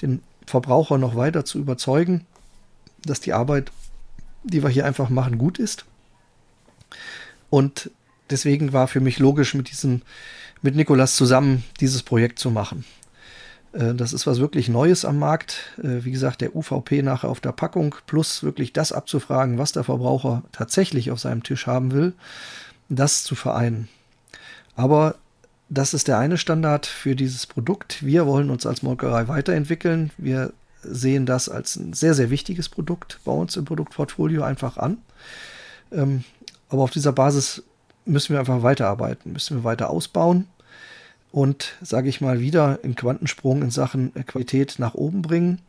[0.01, 2.25] den Verbraucher noch weiter zu überzeugen,
[3.05, 3.71] dass die Arbeit,
[4.43, 5.85] die wir hier einfach machen, gut ist.
[7.49, 7.91] Und
[8.29, 10.01] deswegen war für mich logisch, mit diesem,
[10.61, 12.85] mit Nikolas zusammen dieses Projekt zu machen.
[13.73, 15.73] Äh, das ist was wirklich Neues am Markt.
[15.77, 19.83] Äh, wie gesagt, der UVP nachher auf der Packung plus wirklich das abzufragen, was der
[19.83, 22.13] Verbraucher tatsächlich auf seinem Tisch haben will,
[22.89, 23.87] das zu vereinen.
[24.75, 25.15] Aber
[25.69, 28.03] das ist der eine Standard für dieses Produkt.
[28.03, 30.11] Wir wollen uns als Molkerei weiterentwickeln.
[30.17, 34.97] Wir sehen das als ein sehr, sehr wichtiges Produkt bei uns im Produktportfolio einfach an.
[35.91, 36.23] Ähm,
[36.69, 37.63] Aber auf dieser Basis
[38.09, 40.47] müssen wir einfach weiterarbeiten, müssen wir weiter ausbauen
[41.31, 45.59] und, sage ich mal, wieder einen Quantensprung in Sachen Qualität nach oben bringen.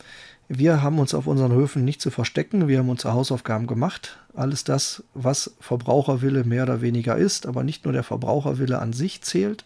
[0.48, 2.66] Wir haben uns auf unseren Höfen nicht zu verstecken.
[2.66, 4.18] Wir haben unsere Hausaufgaben gemacht.
[4.34, 9.22] Alles das, was Verbraucherwille mehr oder weniger ist, aber nicht nur der Verbraucherwille an sich
[9.22, 9.64] zählt,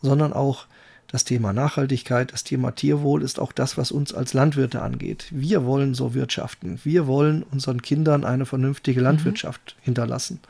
[0.00, 0.66] sondern auch
[1.12, 5.26] das Thema Nachhaltigkeit, das Thema Tierwohl ist auch das, was uns als Landwirte angeht.
[5.30, 6.80] Wir wollen so wirtschaften.
[6.84, 9.04] Wir wollen unseren Kindern eine vernünftige mhm.
[9.04, 9.84] Landwirtschaft mhm.
[9.84, 10.40] hinterlassen,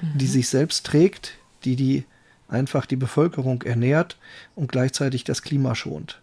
[0.00, 0.18] mhm.
[0.18, 1.32] die sich selbst trägt,
[1.64, 2.04] die die
[2.46, 4.16] einfach die Bevölkerung ernährt
[4.54, 6.20] und gleichzeitig das Klima schont.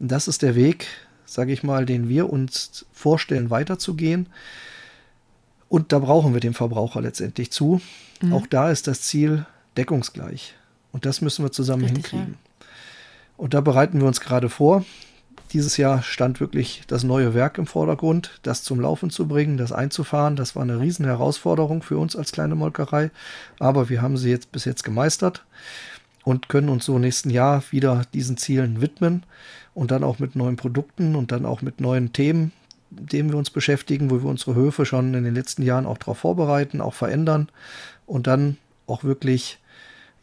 [0.00, 0.86] Und das ist der Weg,
[1.26, 4.26] sage ich mal, den wir uns vorstellen, weiterzugehen.
[5.68, 7.82] Und da brauchen wir den Verbraucher letztendlich zu.
[8.22, 8.32] Mhm.
[8.32, 9.44] Auch da ist das Ziel
[9.76, 10.54] deckungsgleich.
[10.92, 12.38] Und das müssen wir zusammen Richtig, hinkriegen.
[13.36, 14.84] Und da bereiten wir uns gerade vor.
[15.52, 19.72] Dieses Jahr stand wirklich das neue Werk im Vordergrund, das zum Laufen zu bringen, das
[19.72, 20.34] einzufahren.
[20.36, 23.10] Das war eine riesen Herausforderung für uns als kleine Molkerei.
[23.60, 25.44] Aber wir haben sie jetzt bis jetzt gemeistert
[26.24, 29.22] und können uns so nächsten Jahr wieder diesen Zielen widmen
[29.74, 32.52] und dann auch mit neuen Produkten und dann auch mit neuen Themen,
[32.90, 36.18] denen wir uns beschäftigen, wo wir unsere Höfe schon in den letzten Jahren auch darauf
[36.18, 37.48] vorbereiten, auch verändern
[38.06, 39.58] und dann auch wirklich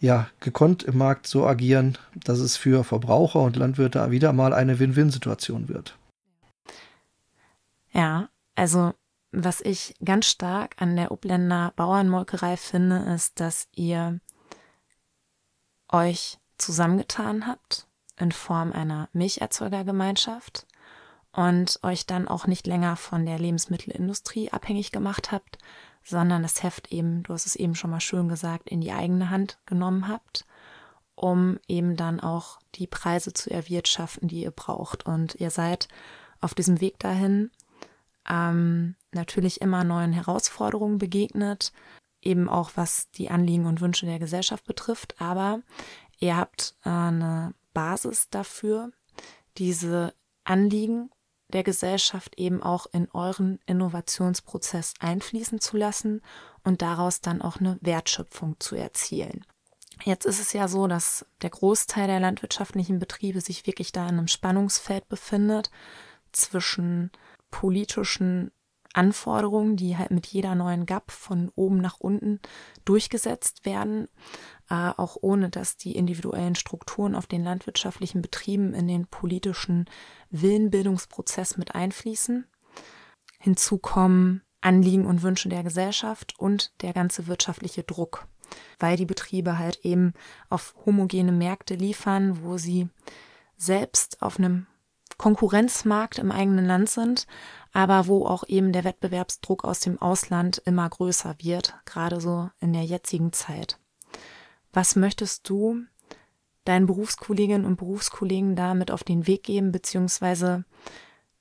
[0.02, 4.80] ja, gekonnt im Markt so agieren, dass es für Verbraucher und Landwirte wieder mal eine
[4.80, 5.98] Win-Win-Situation wird.
[7.92, 8.94] Ja, also
[9.32, 14.20] was ich ganz stark an der Obländer Bauernmolkerei finde, ist, dass ihr
[15.88, 17.88] euch zusammengetan habt
[18.18, 20.66] in Form einer Milcherzeugergemeinschaft
[21.32, 25.60] und euch dann auch nicht länger von der Lebensmittelindustrie abhängig gemacht habt,
[26.04, 29.30] sondern das Heft eben, du hast es eben schon mal schön gesagt, in die eigene
[29.30, 30.46] Hand genommen habt,
[31.16, 35.06] um eben dann auch die Preise zu erwirtschaften, die ihr braucht.
[35.06, 35.88] Und ihr seid
[36.40, 37.52] auf diesem Weg dahin
[38.28, 41.72] ähm, natürlich immer neuen Herausforderungen begegnet,
[42.22, 45.62] eben auch was die Anliegen und Wünsche der Gesellschaft betrifft, aber
[46.20, 48.92] ihr habt äh, eine Basis dafür,
[49.58, 51.10] diese Anliegen
[51.52, 56.22] der Gesellschaft eben auch in euren Innovationsprozess einfließen zu lassen
[56.64, 59.46] und daraus dann auch eine Wertschöpfung zu erzielen.
[60.04, 64.18] Jetzt ist es ja so, dass der Großteil der landwirtschaftlichen Betriebe sich wirklich da in
[64.18, 65.70] einem Spannungsfeld befindet
[66.32, 67.12] zwischen
[67.52, 68.52] politischen
[68.94, 72.40] Anforderungen, die halt mit jeder neuen GAP von oben nach unten
[72.86, 74.08] durchgesetzt werden,
[74.70, 79.90] äh, auch ohne dass die individuellen Strukturen auf den landwirtschaftlichen Betrieben in den politischen
[80.30, 82.46] Willenbildungsprozess mit einfließen.
[83.40, 88.28] Hinzu kommen Anliegen und Wünsche der Gesellschaft und der ganze wirtschaftliche Druck,
[88.80, 90.14] weil die Betriebe halt eben
[90.50, 92.90] auf homogene Märkte liefern, wo sie
[93.58, 94.68] selbst auf einem
[95.18, 97.28] Konkurrenzmarkt im eigenen Land sind,
[97.74, 102.74] aber wo auch eben der Wettbewerbsdruck aus dem Ausland immer größer wird, gerade so in
[102.74, 103.78] der jetzigen Zeit.
[104.74, 105.82] Was möchtest du
[106.66, 110.64] deinen Berufskolleginnen und Berufskollegen da mit auf den Weg geben, beziehungsweise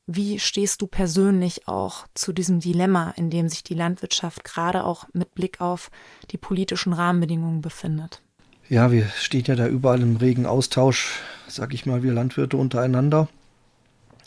[0.06, 5.06] wie stehst du persönlich auch zu diesem Dilemma, in dem sich die Landwirtschaft gerade auch
[5.12, 5.90] mit Blick auf
[6.32, 8.20] die politischen Rahmenbedingungen befindet?
[8.68, 13.28] Ja, wir stehen ja da überall im regen Austausch, sag ich mal, wir Landwirte untereinander.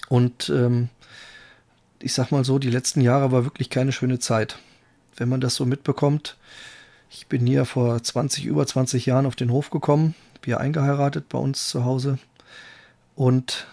[0.10, 0.90] Und ähm,
[2.04, 4.60] ich sag mal so, die letzten Jahre war wirklich keine schöne Zeit.
[5.16, 6.38] Wenn man das so mitbekommt,
[7.10, 11.38] ich bin hier vor 20, über 20 Jahren auf den Hof gekommen, wir eingeheiratet bei
[11.38, 12.18] uns zu Hause.
[13.16, 13.68] Und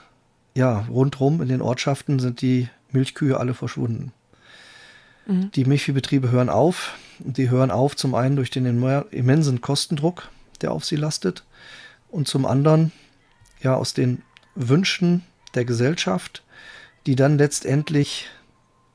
[0.54, 4.12] ja, rundrum in den Ortschaften sind die Milchkühe alle verschwunden.
[5.26, 5.50] Mhm.
[5.52, 6.94] Die Milchviehbetriebe hören auf.
[7.18, 8.64] Die hören auf zum einen durch den
[9.10, 11.44] immensen Kostendruck, der auf sie lastet,
[12.08, 12.92] und zum anderen
[13.60, 14.22] ja aus den
[14.54, 16.42] Wünschen der Gesellschaft,
[17.06, 18.28] die dann letztendlich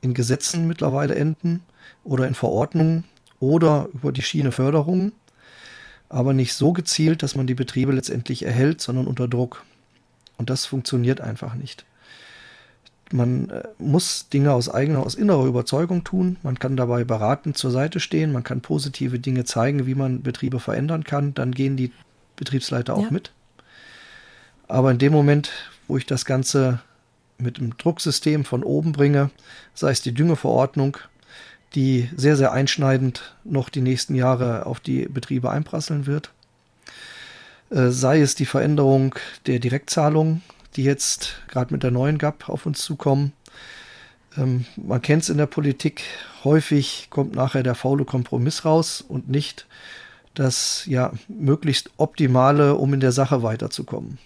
[0.00, 1.62] in Gesetzen mittlerweile enden
[2.04, 3.04] oder in Verordnungen
[3.40, 5.12] oder über die Schiene Förderung,
[6.08, 9.64] aber nicht so gezielt, dass man die Betriebe letztendlich erhält, sondern unter Druck.
[10.38, 11.84] Und das funktioniert einfach nicht.
[13.12, 16.36] Man äh, muss Dinge aus eigener, aus innerer Überzeugung tun.
[16.42, 18.32] Man kann dabei beratend zur Seite stehen.
[18.32, 21.32] Man kann positive Dinge zeigen, wie man Betriebe verändern kann.
[21.34, 21.92] Dann gehen die
[22.34, 23.10] Betriebsleiter auch ja.
[23.10, 23.32] mit.
[24.68, 25.50] Aber in dem Moment,
[25.86, 26.80] wo ich das Ganze
[27.38, 29.30] mit dem Drucksystem von oben bringe,
[29.74, 30.98] sei es die Düngeverordnung,
[31.74, 36.30] die sehr, sehr einschneidend noch die nächsten Jahre auf die Betriebe einprasseln wird.
[37.70, 39.14] Äh, sei es die Veränderung
[39.46, 40.42] der Direktzahlungen,
[40.76, 43.32] die jetzt gerade mit der neuen GAP auf uns zukommen.
[44.36, 46.02] Ähm, man kennt es in der Politik,
[46.44, 49.66] häufig kommt nachher der faule Kompromiss raus und nicht
[50.34, 54.18] das ja möglichst optimale, um in der Sache weiterzukommen.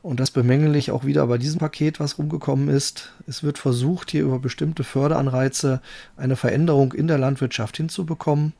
[0.00, 3.12] Und das bemängel ich auch wieder bei diesem Paket, was rumgekommen ist.
[3.26, 5.80] Es wird versucht, hier über bestimmte Förderanreize
[6.16, 8.52] eine Veränderung in der Landwirtschaft hinzubekommen.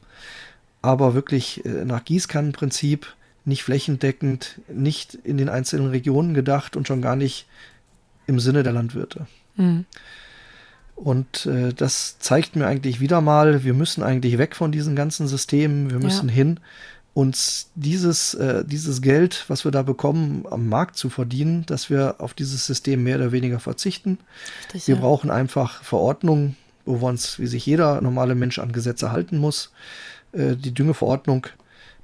[0.83, 7.03] aber wirklich äh, nach Gießkannenprinzip, nicht flächendeckend, nicht in den einzelnen Regionen gedacht und schon
[7.03, 7.47] gar nicht
[8.27, 9.27] im Sinne der Landwirte.
[9.57, 9.87] Mhm.
[10.95, 15.29] Und äh, das zeigt mir eigentlich wieder mal, wir müssen eigentlich weg von diesen ganzen
[15.29, 16.35] Systemen, wir müssen ja.
[16.35, 16.61] hin,
[17.19, 22.15] uns dieses, äh, dieses Geld, was wir da bekommen, am Markt zu verdienen, dass wir
[22.19, 24.19] auf dieses System mehr oder weniger verzichten.
[24.73, 25.01] Richtig, wir ja.
[25.01, 29.73] brauchen einfach Verordnungen, wo wir uns, wie sich jeder normale Mensch an Gesetze halten muss.
[30.31, 31.49] Äh, die Düngeverordnung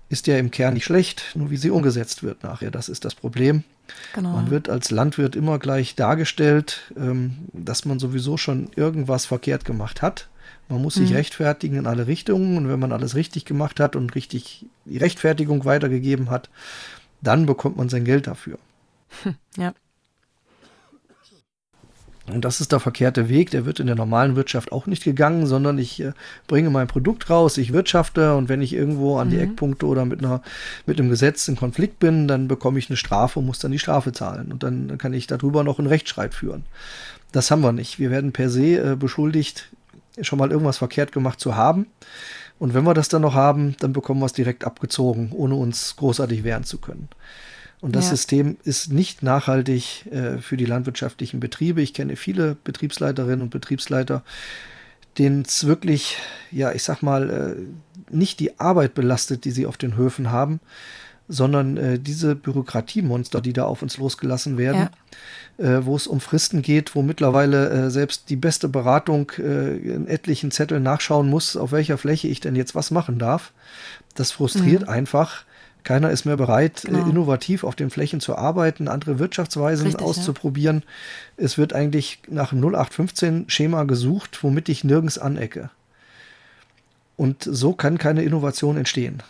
[0.09, 3.14] ist ja im Kern nicht schlecht, nur wie sie umgesetzt wird nachher, das ist das
[3.14, 3.62] Problem.
[4.14, 4.33] Genau.
[4.33, 10.03] Man wird als Landwirt immer gleich dargestellt, ähm, dass man sowieso schon irgendwas verkehrt gemacht
[10.03, 10.27] hat.
[10.68, 11.16] Man muss sich mhm.
[11.16, 15.64] rechtfertigen in alle Richtungen und wenn man alles richtig gemacht hat und richtig die Rechtfertigung
[15.64, 16.48] weitergegeben hat,
[17.20, 18.59] dann bekommt man sein Geld dafür.
[19.22, 19.74] Hm, ja.
[22.27, 25.46] Und das ist der verkehrte Weg, der wird in der normalen Wirtschaft auch nicht gegangen,
[25.46, 26.12] sondern ich äh,
[26.46, 29.33] bringe mein Produkt raus, ich wirtschafte und wenn ich irgendwo an mhm.
[29.33, 30.40] die Eckpunkte oder mit, einer,
[30.87, 33.79] mit einem Gesetz in Konflikt bin, dann bekomme ich eine Strafe und muss dann die
[33.79, 34.53] Strafe zahlen.
[34.53, 36.64] Und dann kann ich darüber noch einen Rechtsstreit führen.
[37.33, 37.98] Das haben wir nicht.
[37.98, 39.68] Wir werden per se äh, beschuldigt,
[40.20, 41.87] schon mal irgendwas verkehrt gemacht zu haben.
[42.59, 45.96] Und wenn wir das dann noch haben, dann bekommen wir es direkt abgezogen, ohne uns
[45.96, 47.09] großartig wehren zu können.
[47.81, 48.11] Und das ja.
[48.12, 51.83] System ist nicht nachhaltig äh, für die landwirtschaftlichen Betriebe.
[51.83, 54.22] Ich kenne viele Betriebsleiterinnen und Betriebsleiter,
[55.18, 56.16] denen es wirklich,
[56.50, 60.61] ja, ich sag mal, äh, nicht die Arbeit belastet, die sie auf den Höfen haben,
[61.28, 64.88] sondern äh, diese Bürokratiemonster, die da auf uns losgelassen werden,
[65.58, 65.78] ja.
[65.78, 70.06] äh, wo es um Fristen geht, wo mittlerweile äh, selbst die beste Beratung äh, in
[70.06, 73.52] etlichen Zetteln nachschauen muss, auf welcher Fläche ich denn jetzt was machen darf.
[74.14, 74.88] Das frustriert mhm.
[74.88, 75.44] einfach
[75.84, 77.06] keiner ist mehr bereit, äh, genau.
[77.06, 80.82] innovativ auf den Flächen zu arbeiten, andere Wirtschaftsweisen Richtig, auszuprobieren.
[81.37, 81.44] Ja.
[81.44, 85.70] Es wird eigentlich nach einem 0815-Schema gesucht, womit ich nirgends anecke.
[87.16, 89.22] Und so kann keine Innovation entstehen.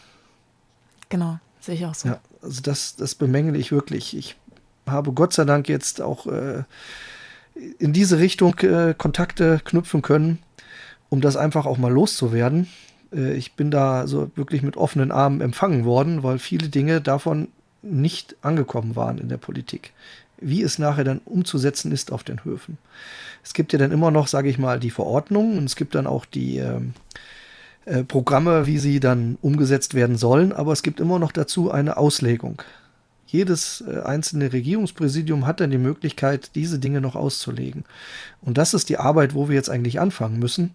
[1.10, 2.08] Genau, sehe ich auch so.
[2.08, 4.16] Ja, also das, das bemängele ich wirklich.
[4.16, 4.36] Ich
[4.86, 6.64] habe Gott sei Dank jetzt auch äh,
[7.78, 10.38] in diese Richtung äh, Kontakte knüpfen können,
[11.08, 12.68] um das einfach auch mal loszuwerden.
[13.12, 17.48] Äh, ich bin da so wirklich mit offenen Armen empfangen worden, weil viele Dinge davon
[17.82, 19.92] nicht angekommen waren in der Politik.
[20.38, 22.78] Wie es nachher dann umzusetzen ist auf den Höfen.
[23.42, 26.06] Es gibt ja dann immer noch, sage ich mal, die Verordnungen und es gibt dann
[26.06, 26.62] auch die
[27.86, 31.70] äh, äh, Programme, wie sie dann umgesetzt werden sollen, aber es gibt immer noch dazu
[31.70, 32.62] eine Auslegung.
[33.26, 37.84] Jedes äh, einzelne Regierungspräsidium hat dann die Möglichkeit, diese Dinge noch auszulegen.
[38.40, 40.74] Und das ist die Arbeit, wo wir jetzt eigentlich anfangen müssen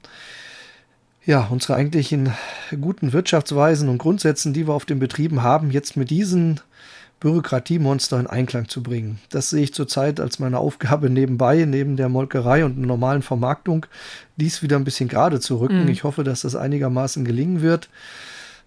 [1.30, 2.34] ja, unsere eigentlichen
[2.82, 6.60] guten Wirtschaftsweisen und Grundsätzen, die wir auf den Betrieben haben, jetzt mit diesen
[7.20, 9.20] Bürokratiemonster in Einklang zu bringen.
[9.30, 13.86] Das sehe ich zurzeit als meine Aufgabe nebenbei, neben der Molkerei und normalen Vermarktung,
[14.38, 15.84] dies wieder ein bisschen gerade zu rücken.
[15.84, 15.90] Mhm.
[15.90, 17.90] Ich hoffe, dass das einigermaßen gelingen wird.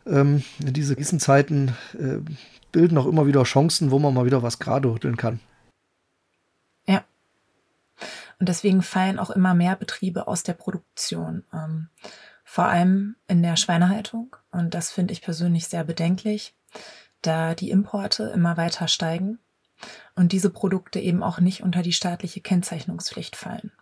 [0.06, 2.18] Ähm, diese Krisenzeiten äh,
[2.72, 5.40] bilden auch immer wieder Chancen, wo man mal wieder was gerade rütteln kann.
[6.86, 7.04] Ja.
[8.38, 11.44] Und deswegen fallen auch immer mehr Betriebe aus der Produktion.
[11.52, 11.88] Ähm,
[12.44, 14.36] vor allem in der Schweinehaltung.
[14.50, 16.54] Und das finde ich persönlich sehr bedenklich,
[17.22, 19.38] da die Importe immer weiter steigen
[20.14, 23.72] und diese Produkte eben auch nicht unter die staatliche Kennzeichnungspflicht fallen.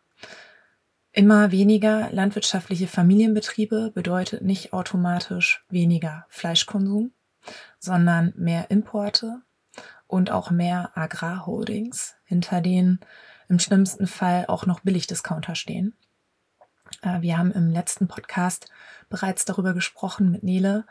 [1.12, 7.12] Immer weniger landwirtschaftliche Familienbetriebe bedeutet nicht automatisch weniger Fleischkonsum,
[7.80, 9.42] sondern mehr Importe
[10.06, 13.00] und auch mehr Agrarholdings, hinter denen
[13.48, 15.96] im schlimmsten Fall auch noch Billigdiscounter stehen.
[17.02, 18.70] Äh, wir haben im letzten Podcast
[19.08, 20.86] bereits darüber gesprochen mit Nele.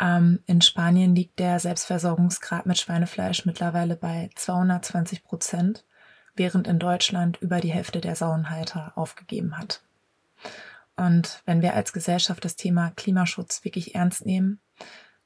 [0.00, 5.84] Ähm, in Spanien liegt der Selbstversorgungsgrad mit Schweinefleisch mittlerweile bei 220 Prozent,
[6.34, 9.82] während in Deutschland über die Hälfte der Sauenhalter aufgegeben hat.
[10.96, 14.60] Und wenn wir als Gesellschaft das Thema Klimaschutz wirklich ernst nehmen,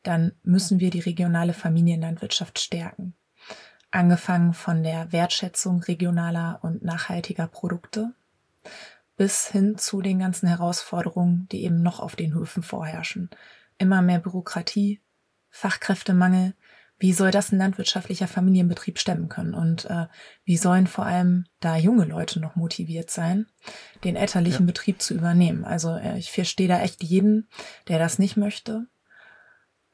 [0.02, 3.14] dann müssen wir die regionale Familienlandwirtschaft stärken.
[3.90, 8.12] Angefangen von der Wertschätzung regionaler und nachhaltiger Produkte
[9.16, 13.30] bis hin zu den ganzen Herausforderungen, die eben noch auf den Höfen vorherrschen.
[13.78, 15.01] Immer mehr Bürokratie,
[15.51, 16.55] Fachkräftemangel.
[16.99, 19.55] Wie soll das ein landwirtschaftlicher Familienbetrieb stemmen können?
[19.55, 20.07] Und äh,
[20.44, 23.47] wie sollen vor allem da junge Leute noch motiviert sein,
[24.05, 24.66] den elterlichen ja.
[24.66, 25.64] Betrieb zu übernehmen?
[25.64, 27.49] Also äh, ich verstehe da echt jeden,
[27.88, 28.86] der das nicht möchte.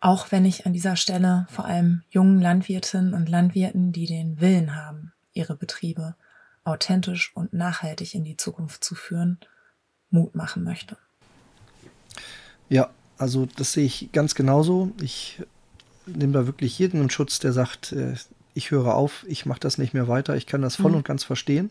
[0.00, 4.76] Auch wenn ich an dieser Stelle vor allem jungen Landwirtinnen und Landwirten, die den Willen
[4.76, 6.14] haben, ihre Betriebe
[6.62, 9.38] authentisch und nachhaltig in die Zukunft zu führen,
[10.10, 10.98] Mut machen möchte.
[12.68, 14.92] Ja, also das sehe ich ganz genauso.
[15.02, 15.42] Ich
[16.06, 18.14] nehme da wirklich jeden in Schutz, der sagt, äh,
[18.54, 20.98] ich höre auf, ich mache das nicht mehr weiter, ich kann das voll mhm.
[20.98, 21.70] und ganz verstehen.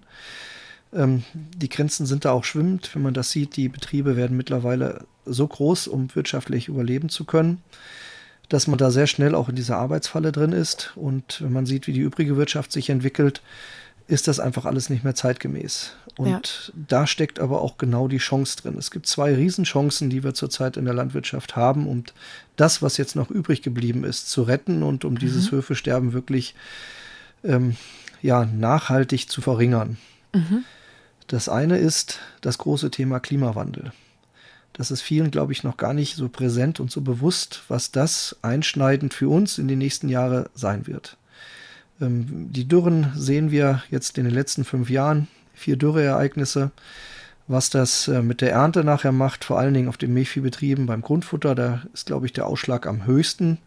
[0.93, 3.55] Ähm, die Grenzen sind da auch schwimmend, wenn man das sieht.
[3.55, 7.61] Die Betriebe werden mittlerweile so groß, um wirtschaftlich überleben zu können,
[8.49, 10.93] dass man da sehr schnell auch in dieser Arbeitsfalle drin ist.
[10.95, 13.41] Und wenn man sieht, wie die übrige Wirtschaft sich entwickelt,
[14.07, 15.93] ist das einfach alles nicht mehr zeitgemäß.
[16.17, 16.73] Und ja.
[16.87, 18.75] da steckt aber auch genau die Chance drin.
[18.77, 22.03] Es gibt zwei Riesenchancen, die wir zurzeit in der Landwirtschaft haben, um
[22.55, 25.19] das, was jetzt noch übrig geblieben ist, zu retten und um mhm.
[25.19, 26.55] dieses Höfesterben wirklich
[27.43, 27.75] ähm,
[28.21, 29.97] ja, nachhaltig zu verringern.
[30.33, 30.63] Mhm.
[31.27, 33.91] Das eine ist das große Thema Klimawandel.
[34.73, 38.37] Das ist vielen, glaube ich, noch gar nicht so präsent und so bewusst, was das
[38.41, 41.17] einschneidend für uns in den nächsten Jahren sein wird.
[41.99, 45.27] Ähm, die Dürren sehen wir jetzt in den letzten fünf Jahren,
[45.57, 46.71] vier Dürreereignisse.
[47.47, 51.01] Was das äh, mit der Ernte nachher macht, vor allen Dingen auf den Milchviehbetrieben beim
[51.01, 53.59] Grundfutter, da ist, glaube ich, der Ausschlag am höchsten.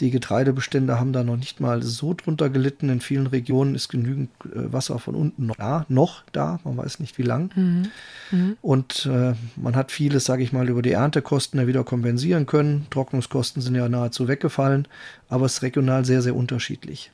[0.00, 2.88] Die Getreidebestände haben da noch nicht mal so drunter gelitten.
[2.88, 7.00] In vielen Regionen ist genügend äh, Wasser von unten noch da, noch da, man weiß
[7.00, 7.50] nicht wie lang.
[7.54, 7.86] Mhm.
[8.30, 8.56] Mhm.
[8.62, 12.86] Und äh, man hat vieles, sage ich mal, über die Erntekosten ja wieder kompensieren können.
[12.88, 14.88] Trocknungskosten sind ja nahezu weggefallen,
[15.28, 17.12] aber es ist regional sehr, sehr unterschiedlich.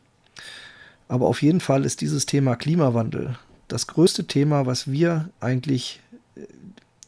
[1.09, 3.37] Aber auf jeden Fall ist dieses Thema Klimawandel
[3.69, 6.01] das größte Thema, was wir eigentlich,
[6.37, 6.43] äh,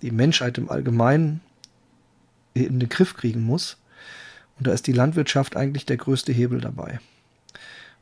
[0.03, 1.41] die Menschheit im Allgemeinen,
[2.55, 3.77] in den Griff kriegen muss.
[4.59, 7.01] Und da ist die Landwirtschaft eigentlich der größte Hebel dabei.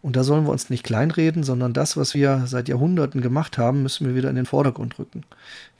[0.02, 3.82] Und da sollen wir uns nicht kleinreden, sondern das, was wir seit Jahrhunderten gemacht haben,
[3.82, 5.24] müssen wir wieder in den Vordergrund rücken.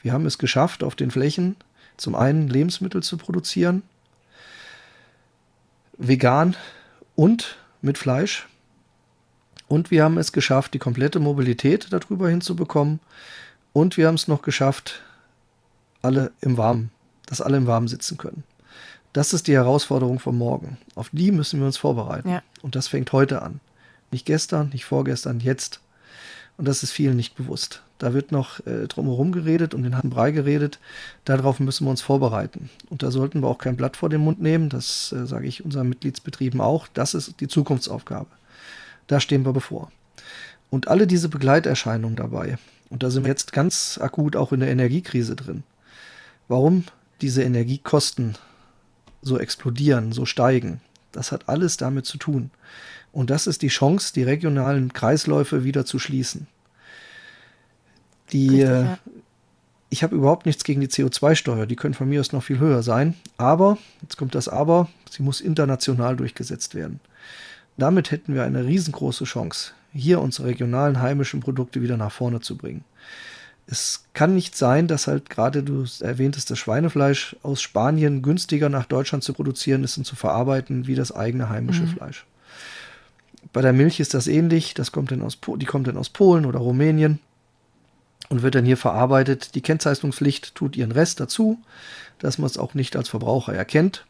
[0.02, 1.56] Wir haben es geschafft, auf den Flächen
[1.96, 3.82] zum einen Lebensmittel zu produzieren,
[5.96, 6.56] vegan
[7.14, 8.48] und mit Fleisch.
[9.68, 13.00] Und wir haben es geschafft, die komplette Mobilität darüber hinzubekommen.
[13.72, 15.02] Und wir haben es noch geschafft,
[16.02, 16.90] alle im Warmen,
[17.26, 18.44] dass alle im Warmen sitzen können.
[19.12, 20.78] Das ist die Herausforderung von morgen.
[20.94, 22.28] Auf die müssen wir uns vorbereiten.
[22.28, 22.42] Ja.
[22.62, 23.60] Und das fängt heute an.
[24.10, 25.80] Nicht gestern, nicht vorgestern, jetzt.
[26.58, 27.82] Und das ist vielen nicht bewusst.
[27.98, 30.78] Da wird noch äh, drumherum geredet und den harten Brei geredet.
[31.24, 32.68] Darauf müssen wir uns vorbereiten.
[32.90, 34.68] Und da sollten wir auch kein Blatt vor den Mund nehmen.
[34.68, 36.86] Das äh, sage ich unseren Mitgliedsbetrieben auch.
[36.92, 38.28] Das ist die Zukunftsaufgabe.
[39.06, 39.90] Da stehen wir bevor.
[40.70, 42.58] Und alle diese Begleiterscheinungen dabei.
[42.90, 45.62] Und da sind wir jetzt ganz akut auch in der Energiekrise drin.
[46.48, 46.84] Warum
[47.20, 48.36] diese Energiekosten
[49.22, 50.80] so explodieren, so steigen.
[51.12, 52.50] Das hat alles damit zu tun.
[53.12, 56.46] Und das ist die Chance, die regionalen Kreisläufe wieder zu schließen.
[58.32, 58.92] Die, Richtig, ja.
[58.94, 58.96] Äh,
[59.88, 62.82] ich habe überhaupt nichts gegen die CO2-Steuer, die können von mir aus noch viel höher
[62.82, 63.14] sein.
[63.36, 67.00] Aber, jetzt kommt das Aber, sie muss international durchgesetzt werden.
[67.76, 72.56] Damit hätten wir eine riesengroße Chance, hier unsere regionalen heimischen Produkte wieder nach vorne zu
[72.56, 72.84] bringen
[73.66, 78.86] es kann nicht sein, dass halt gerade du erwähntest, das Schweinefleisch aus Spanien günstiger nach
[78.86, 81.88] Deutschland zu produzieren ist und zu verarbeiten wie das eigene heimische mhm.
[81.88, 82.26] Fleisch.
[83.52, 84.74] Bei der Milch ist das ähnlich.
[84.74, 87.18] Das kommt dann aus, die kommt dann aus Polen oder Rumänien
[88.28, 89.54] und wird dann hier verarbeitet.
[89.54, 91.58] Die Kennzeichnungspflicht tut ihren Rest dazu,
[92.18, 94.04] dass man es auch nicht als Verbraucher erkennt.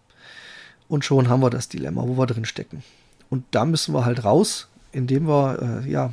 [0.89, 2.83] Und schon haben wir das Dilemma, wo wir drin stecken.
[3.31, 6.13] Und da müssen wir halt raus, indem wir äh, ja,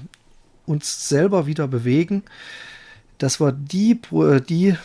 [0.65, 2.23] uns selber wieder bewegen
[3.23, 4.01] dass wir die,
[4.49, 4.75] die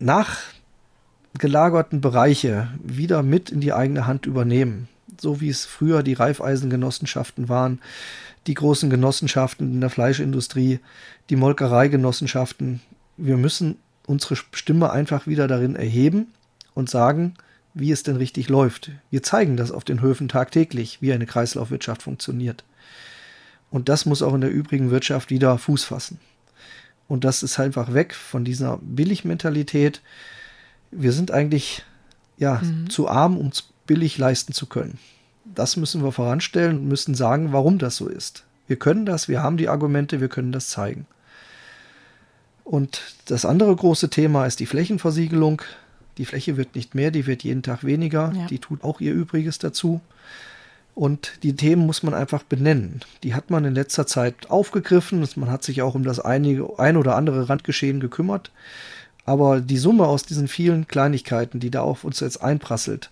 [0.00, 4.88] nachgelagerten Bereiche wieder mit in die eigene Hand übernehmen.
[5.20, 7.80] So wie es früher die Reifeisengenossenschaften waren,
[8.48, 10.80] die großen Genossenschaften in der Fleischindustrie,
[11.30, 12.80] die Molkereigenossenschaften.
[13.16, 13.76] Wir müssen
[14.06, 16.32] unsere Stimme einfach wieder darin erheben
[16.74, 17.34] und sagen,
[17.74, 18.92] wie es denn richtig läuft.
[19.10, 22.64] Wir zeigen das auf den Höfen tagtäglich, wie eine Kreislaufwirtschaft funktioniert.
[23.70, 26.18] Und das muss auch in der übrigen Wirtschaft wieder Fuß fassen.
[27.08, 30.00] Und das ist einfach weg von dieser Billigmentalität.
[30.90, 31.84] Wir sind eigentlich
[32.38, 32.88] ja mhm.
[32.88, 34.98] zu arm, um es billig leisten zu können.
[35.44, 38.44] Das müssen wir voranstellen und müssen sagen, warum das so ist.
[38.66, 41.06] Wir können das, wir haben die Argumente, wir können das zeigen.
[42.64, 45.60] Und das andere große Thema ist die Flächenversiegelung.
[46.18, 48.32] Die Fläche wird nicht mehr, die wird jeden Tag weniger.
[48.34, 48.46] Ja.
[48.46, 50.00] Die tut auch ihr Übriges dazu.
[50.94, 53.00] Und die Themen muss man einfach benennen.
[53.24, 55.26] Die hat man in letzter Zeit aufgegriffen.
[55.36, 58.52] Man hat sich auch um das einige, ein oder andere Randgeschehen gekümmert.
[59.24, 63.10] Aber die Summe aus diesen vielen Kleinigkeiten, die da auf uns jetzt einprasselt,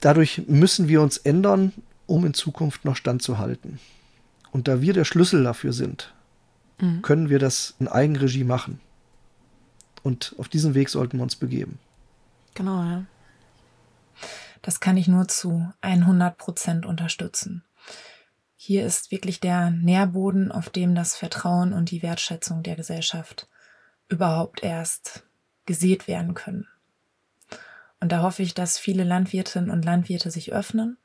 [0.00, 1.72] dadurch müssen wir uns ändern,
[2.06, 3.78] um in Zukunft noch standzuhalten.
[4.50, 6.12] Und da wir der Schlüssel dafür sind,
[6.80, 7.00] mhm.
[7.00, 8.80] können wir das in Eigenregie machen.
[10.04, 11.80] Und auf diesen Weg sollten wir uns begeben.
[12.54, 13.04] Genau, ja.
[14.62, 17.64] Das kann ich nur zu 100 Prozent unterstützen.
[18.54, 23.48] Hier ist wirklich der Nährboden, auf dem das Vertrauen und die Wertschätzung der Gesellschaft
[24.08, 25.24] überhaupt erst
[25.66, 26.68] gesät werden können.
[28.00, 30.98] Und da hoffe ich, dass viele Landwirtinnen und Landwirte sich öffnen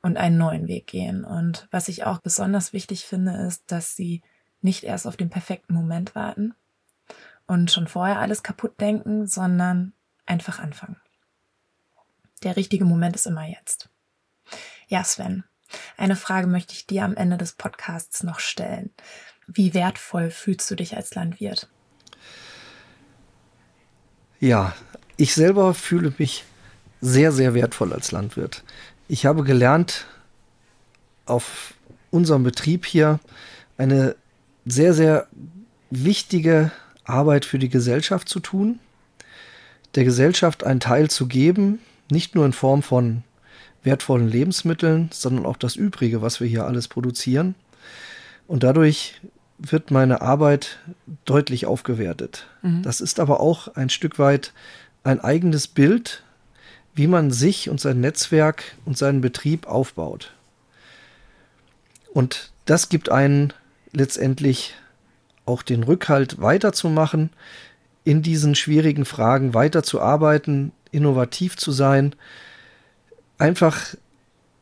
[0.00, 1.24] und einen neuen Weg gehen.
[1.24, 4.22] Und was ich auch besonders wichtig finde, ist, dass sie
[4.62, 6.54] nicht erst auf den perfekten Moment warten
[7.50, 9.92] und schon vorher alles kaputt denken, sondern
[10.24, 11.00] einfach anfangen.
[12.44, 13.88] Der richtige Moment ist immer jetzt.
[14.86, 15.42] Ja, Sven,
[15.96, 18.90] eine Frage möchte ich dir am Ende des Podcasts noch stellen.
[19.48, 21.68] Wie wertvoll fühlst du dich als Landwirt?
[24.38, 24.72] Ja,
[25.16, 26.44] ich selber fühle mich
[27.00, 28.62] sehr, sehr wertvoll als Landwirt.
[29.08, 30.06] Ich habe gelernt,
[31.26, 31.74] auf
[32.12, 33.18] unserem Betrieb hier
[33.76, 34.14] eine
[34.66, 35.26] sehr, sehr
[35.90, 36.70] wichtige
[37.10, 38.78] Arbeit für die Gesellschaft zu tun,
[39.94, 41.80] der Gesellschaft einen Teil zu geben,
[42.10, 43.22] nicht nur in Form von
[43.82, 47.54] wertvollen Lebensmitteln, sondern auch das Übrige, was wir hier alles produzieren.
[48.46, 49.20] Und dadurch
[49.58, 50.78] wird meine Arbeit
[51.24, 52.46] deutlich aufgewertet.
[52.62, 52.82] Mhm.
[52.82, 54.52] Das ist aber auch ein Stück weit
[55.04, 56.22] ein eigenes Bild,
[56.94, 60.32] wie man sich und sein Netzwerk und seinen Betrieb aufbaut.
[62.12, 63.52] Und das gibt einen
[63.92, 64.74] letztendlich
[65.50, 67.30] auch den Rückhalt weiterzumachen,
[68.04, 72.14] in diesen schwierigen Fragen weiterzuarbeiten, innovativ zu sein,
[73.36, 73.94] einfach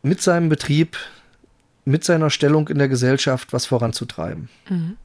[0.03, 0.97] mit seinem Betrieb,
[1.85, 4.49] mit seiner Stellung in der Gesellschaft was voranzutreiben.
[4.69, 4.97] Mhm.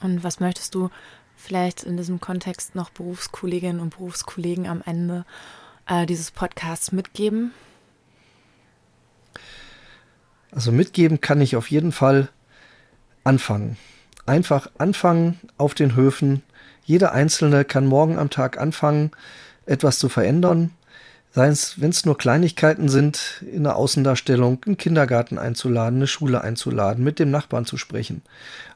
[0.00, 0.90] Und was möchtest du
[1.36, 5.24] vielleicht in diesem Kontext noch Berufskolleginnen und Berufskollegen am Ende
[5.86, 7.52] äh, dieses Podcasts mitgeben?
[10.52, 12.28] Also mitgeben kann ich auf jeden Fall
[13.24, 13.76] anfangen.
[14.26, 16.42] Einfach anfangen auf den Höfen.
[16.84, 19.10] Jeder Einzelne kann morgen am Tag anfangen,
[19.66, 20.70] etwas zu verändern.
[21.32, 26.42] Sei es, wenn es nur Kleinigkeiten sind, in der Außendarstellung, einen Kindergarten einzuladen, eine Schule
[26.42, 28.22] einzuladen, mit dem Nachbarn zu sprechen.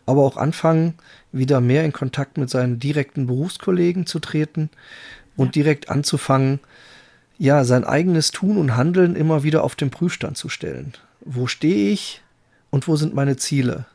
[0.07, 0.95] Aber auch anfangen,
[1.31, 4.71] wieder mehr in Kontakt mit seinen direkten Berufskollegen zu treten
[5.37, 6.61] und direkt anzufangen,
[7.39, 10.95] ja, sein eigenes Tun und Handeln immer wieder auf den Prüfstand zu stellen.
[11.21, 12.21] Wo stehe ich
[12.71, 13.87] und wo sind meine Ziele?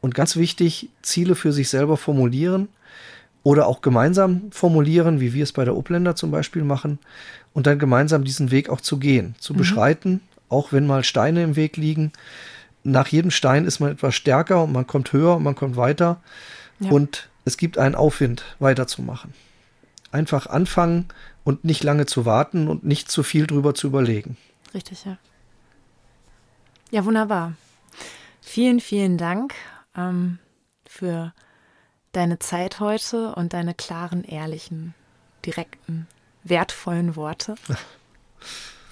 [0.00, 2.68] Und ganz wichtig, Ziele für sich selber formulieren
[3.42, 6.98] oder auch gemeinsam formulieren, wie wir es bei der Upländer zum Beispiel machen,
[7.52, 9.58] und dann gemeinsam diesen Weg auch zu gehen, zu mhm.
[9.58, 12.12] beschreiten, auch wenn mal Steine im Weg liegen.
[12.84, 16.20] Nach jedem Stein ist man etwas stärker und man kommt höher und man kommt weiter.
[16.78, 16.90] Ja.
[16.90, 19.34] Und es gibt einen Aufwind, weiterzumachen.
[20.12, 21.06] Einfach anfangen
[21.44, 24.36] und nicht lange zu warten und nicht zu viel drüber zu überlegen.
[24.74, 25.18] Richtig, ja.
[26.90, 27.54] Ja, wunderbar.
[28.40, 29.54] Vielen, vielen Dank
[29.96, 30.38] ähm,
[30.86, 31.32] für
[32.12, 34.94] deine Zeit heute und deine klaren, ehrlichen,
[35.44, 36.06] direkten,
[36.44, 37.54] wertvollen Worte.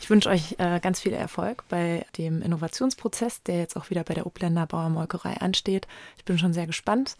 [0.00, 4.14] Ich wünsche euch äh, ganz viel Erfolg bei dem Innovationsprozess, der jetzt auch wieder bei
[4.14, 5.86] der Upländer Bauermolkerei ansteht.
[6.16, 7.16] Ich bin schon sehr gespannt,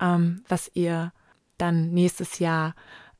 [0.00, 1.12] ähm, was ihr
[1.58, 2.74] dann nächstes Jahr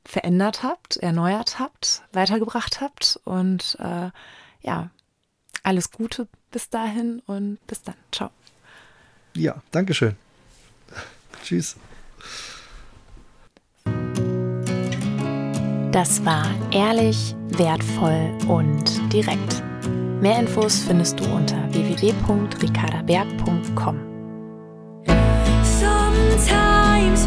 [0.04, 3.20] verändert habt, erneuert habt, weitergebracht habt.
[3.24, 4.10] Und äh,
[4.62, 4.90] ja,
[5.62, 7.96] alles Gute bis dahin und bis dann.
[8.12, 8.30] Ciao.
[9.34, 10.16] Ja, Dankeschön.
[11.42, 11.76] Tschüss.
[15.92, 19.62] Das war ehrlich, wertvoll und direkt.
[20.20, 24.00] Mehr Infos findest du unter www.ricardaberg.com.
[25.80, 27.26] Sometimes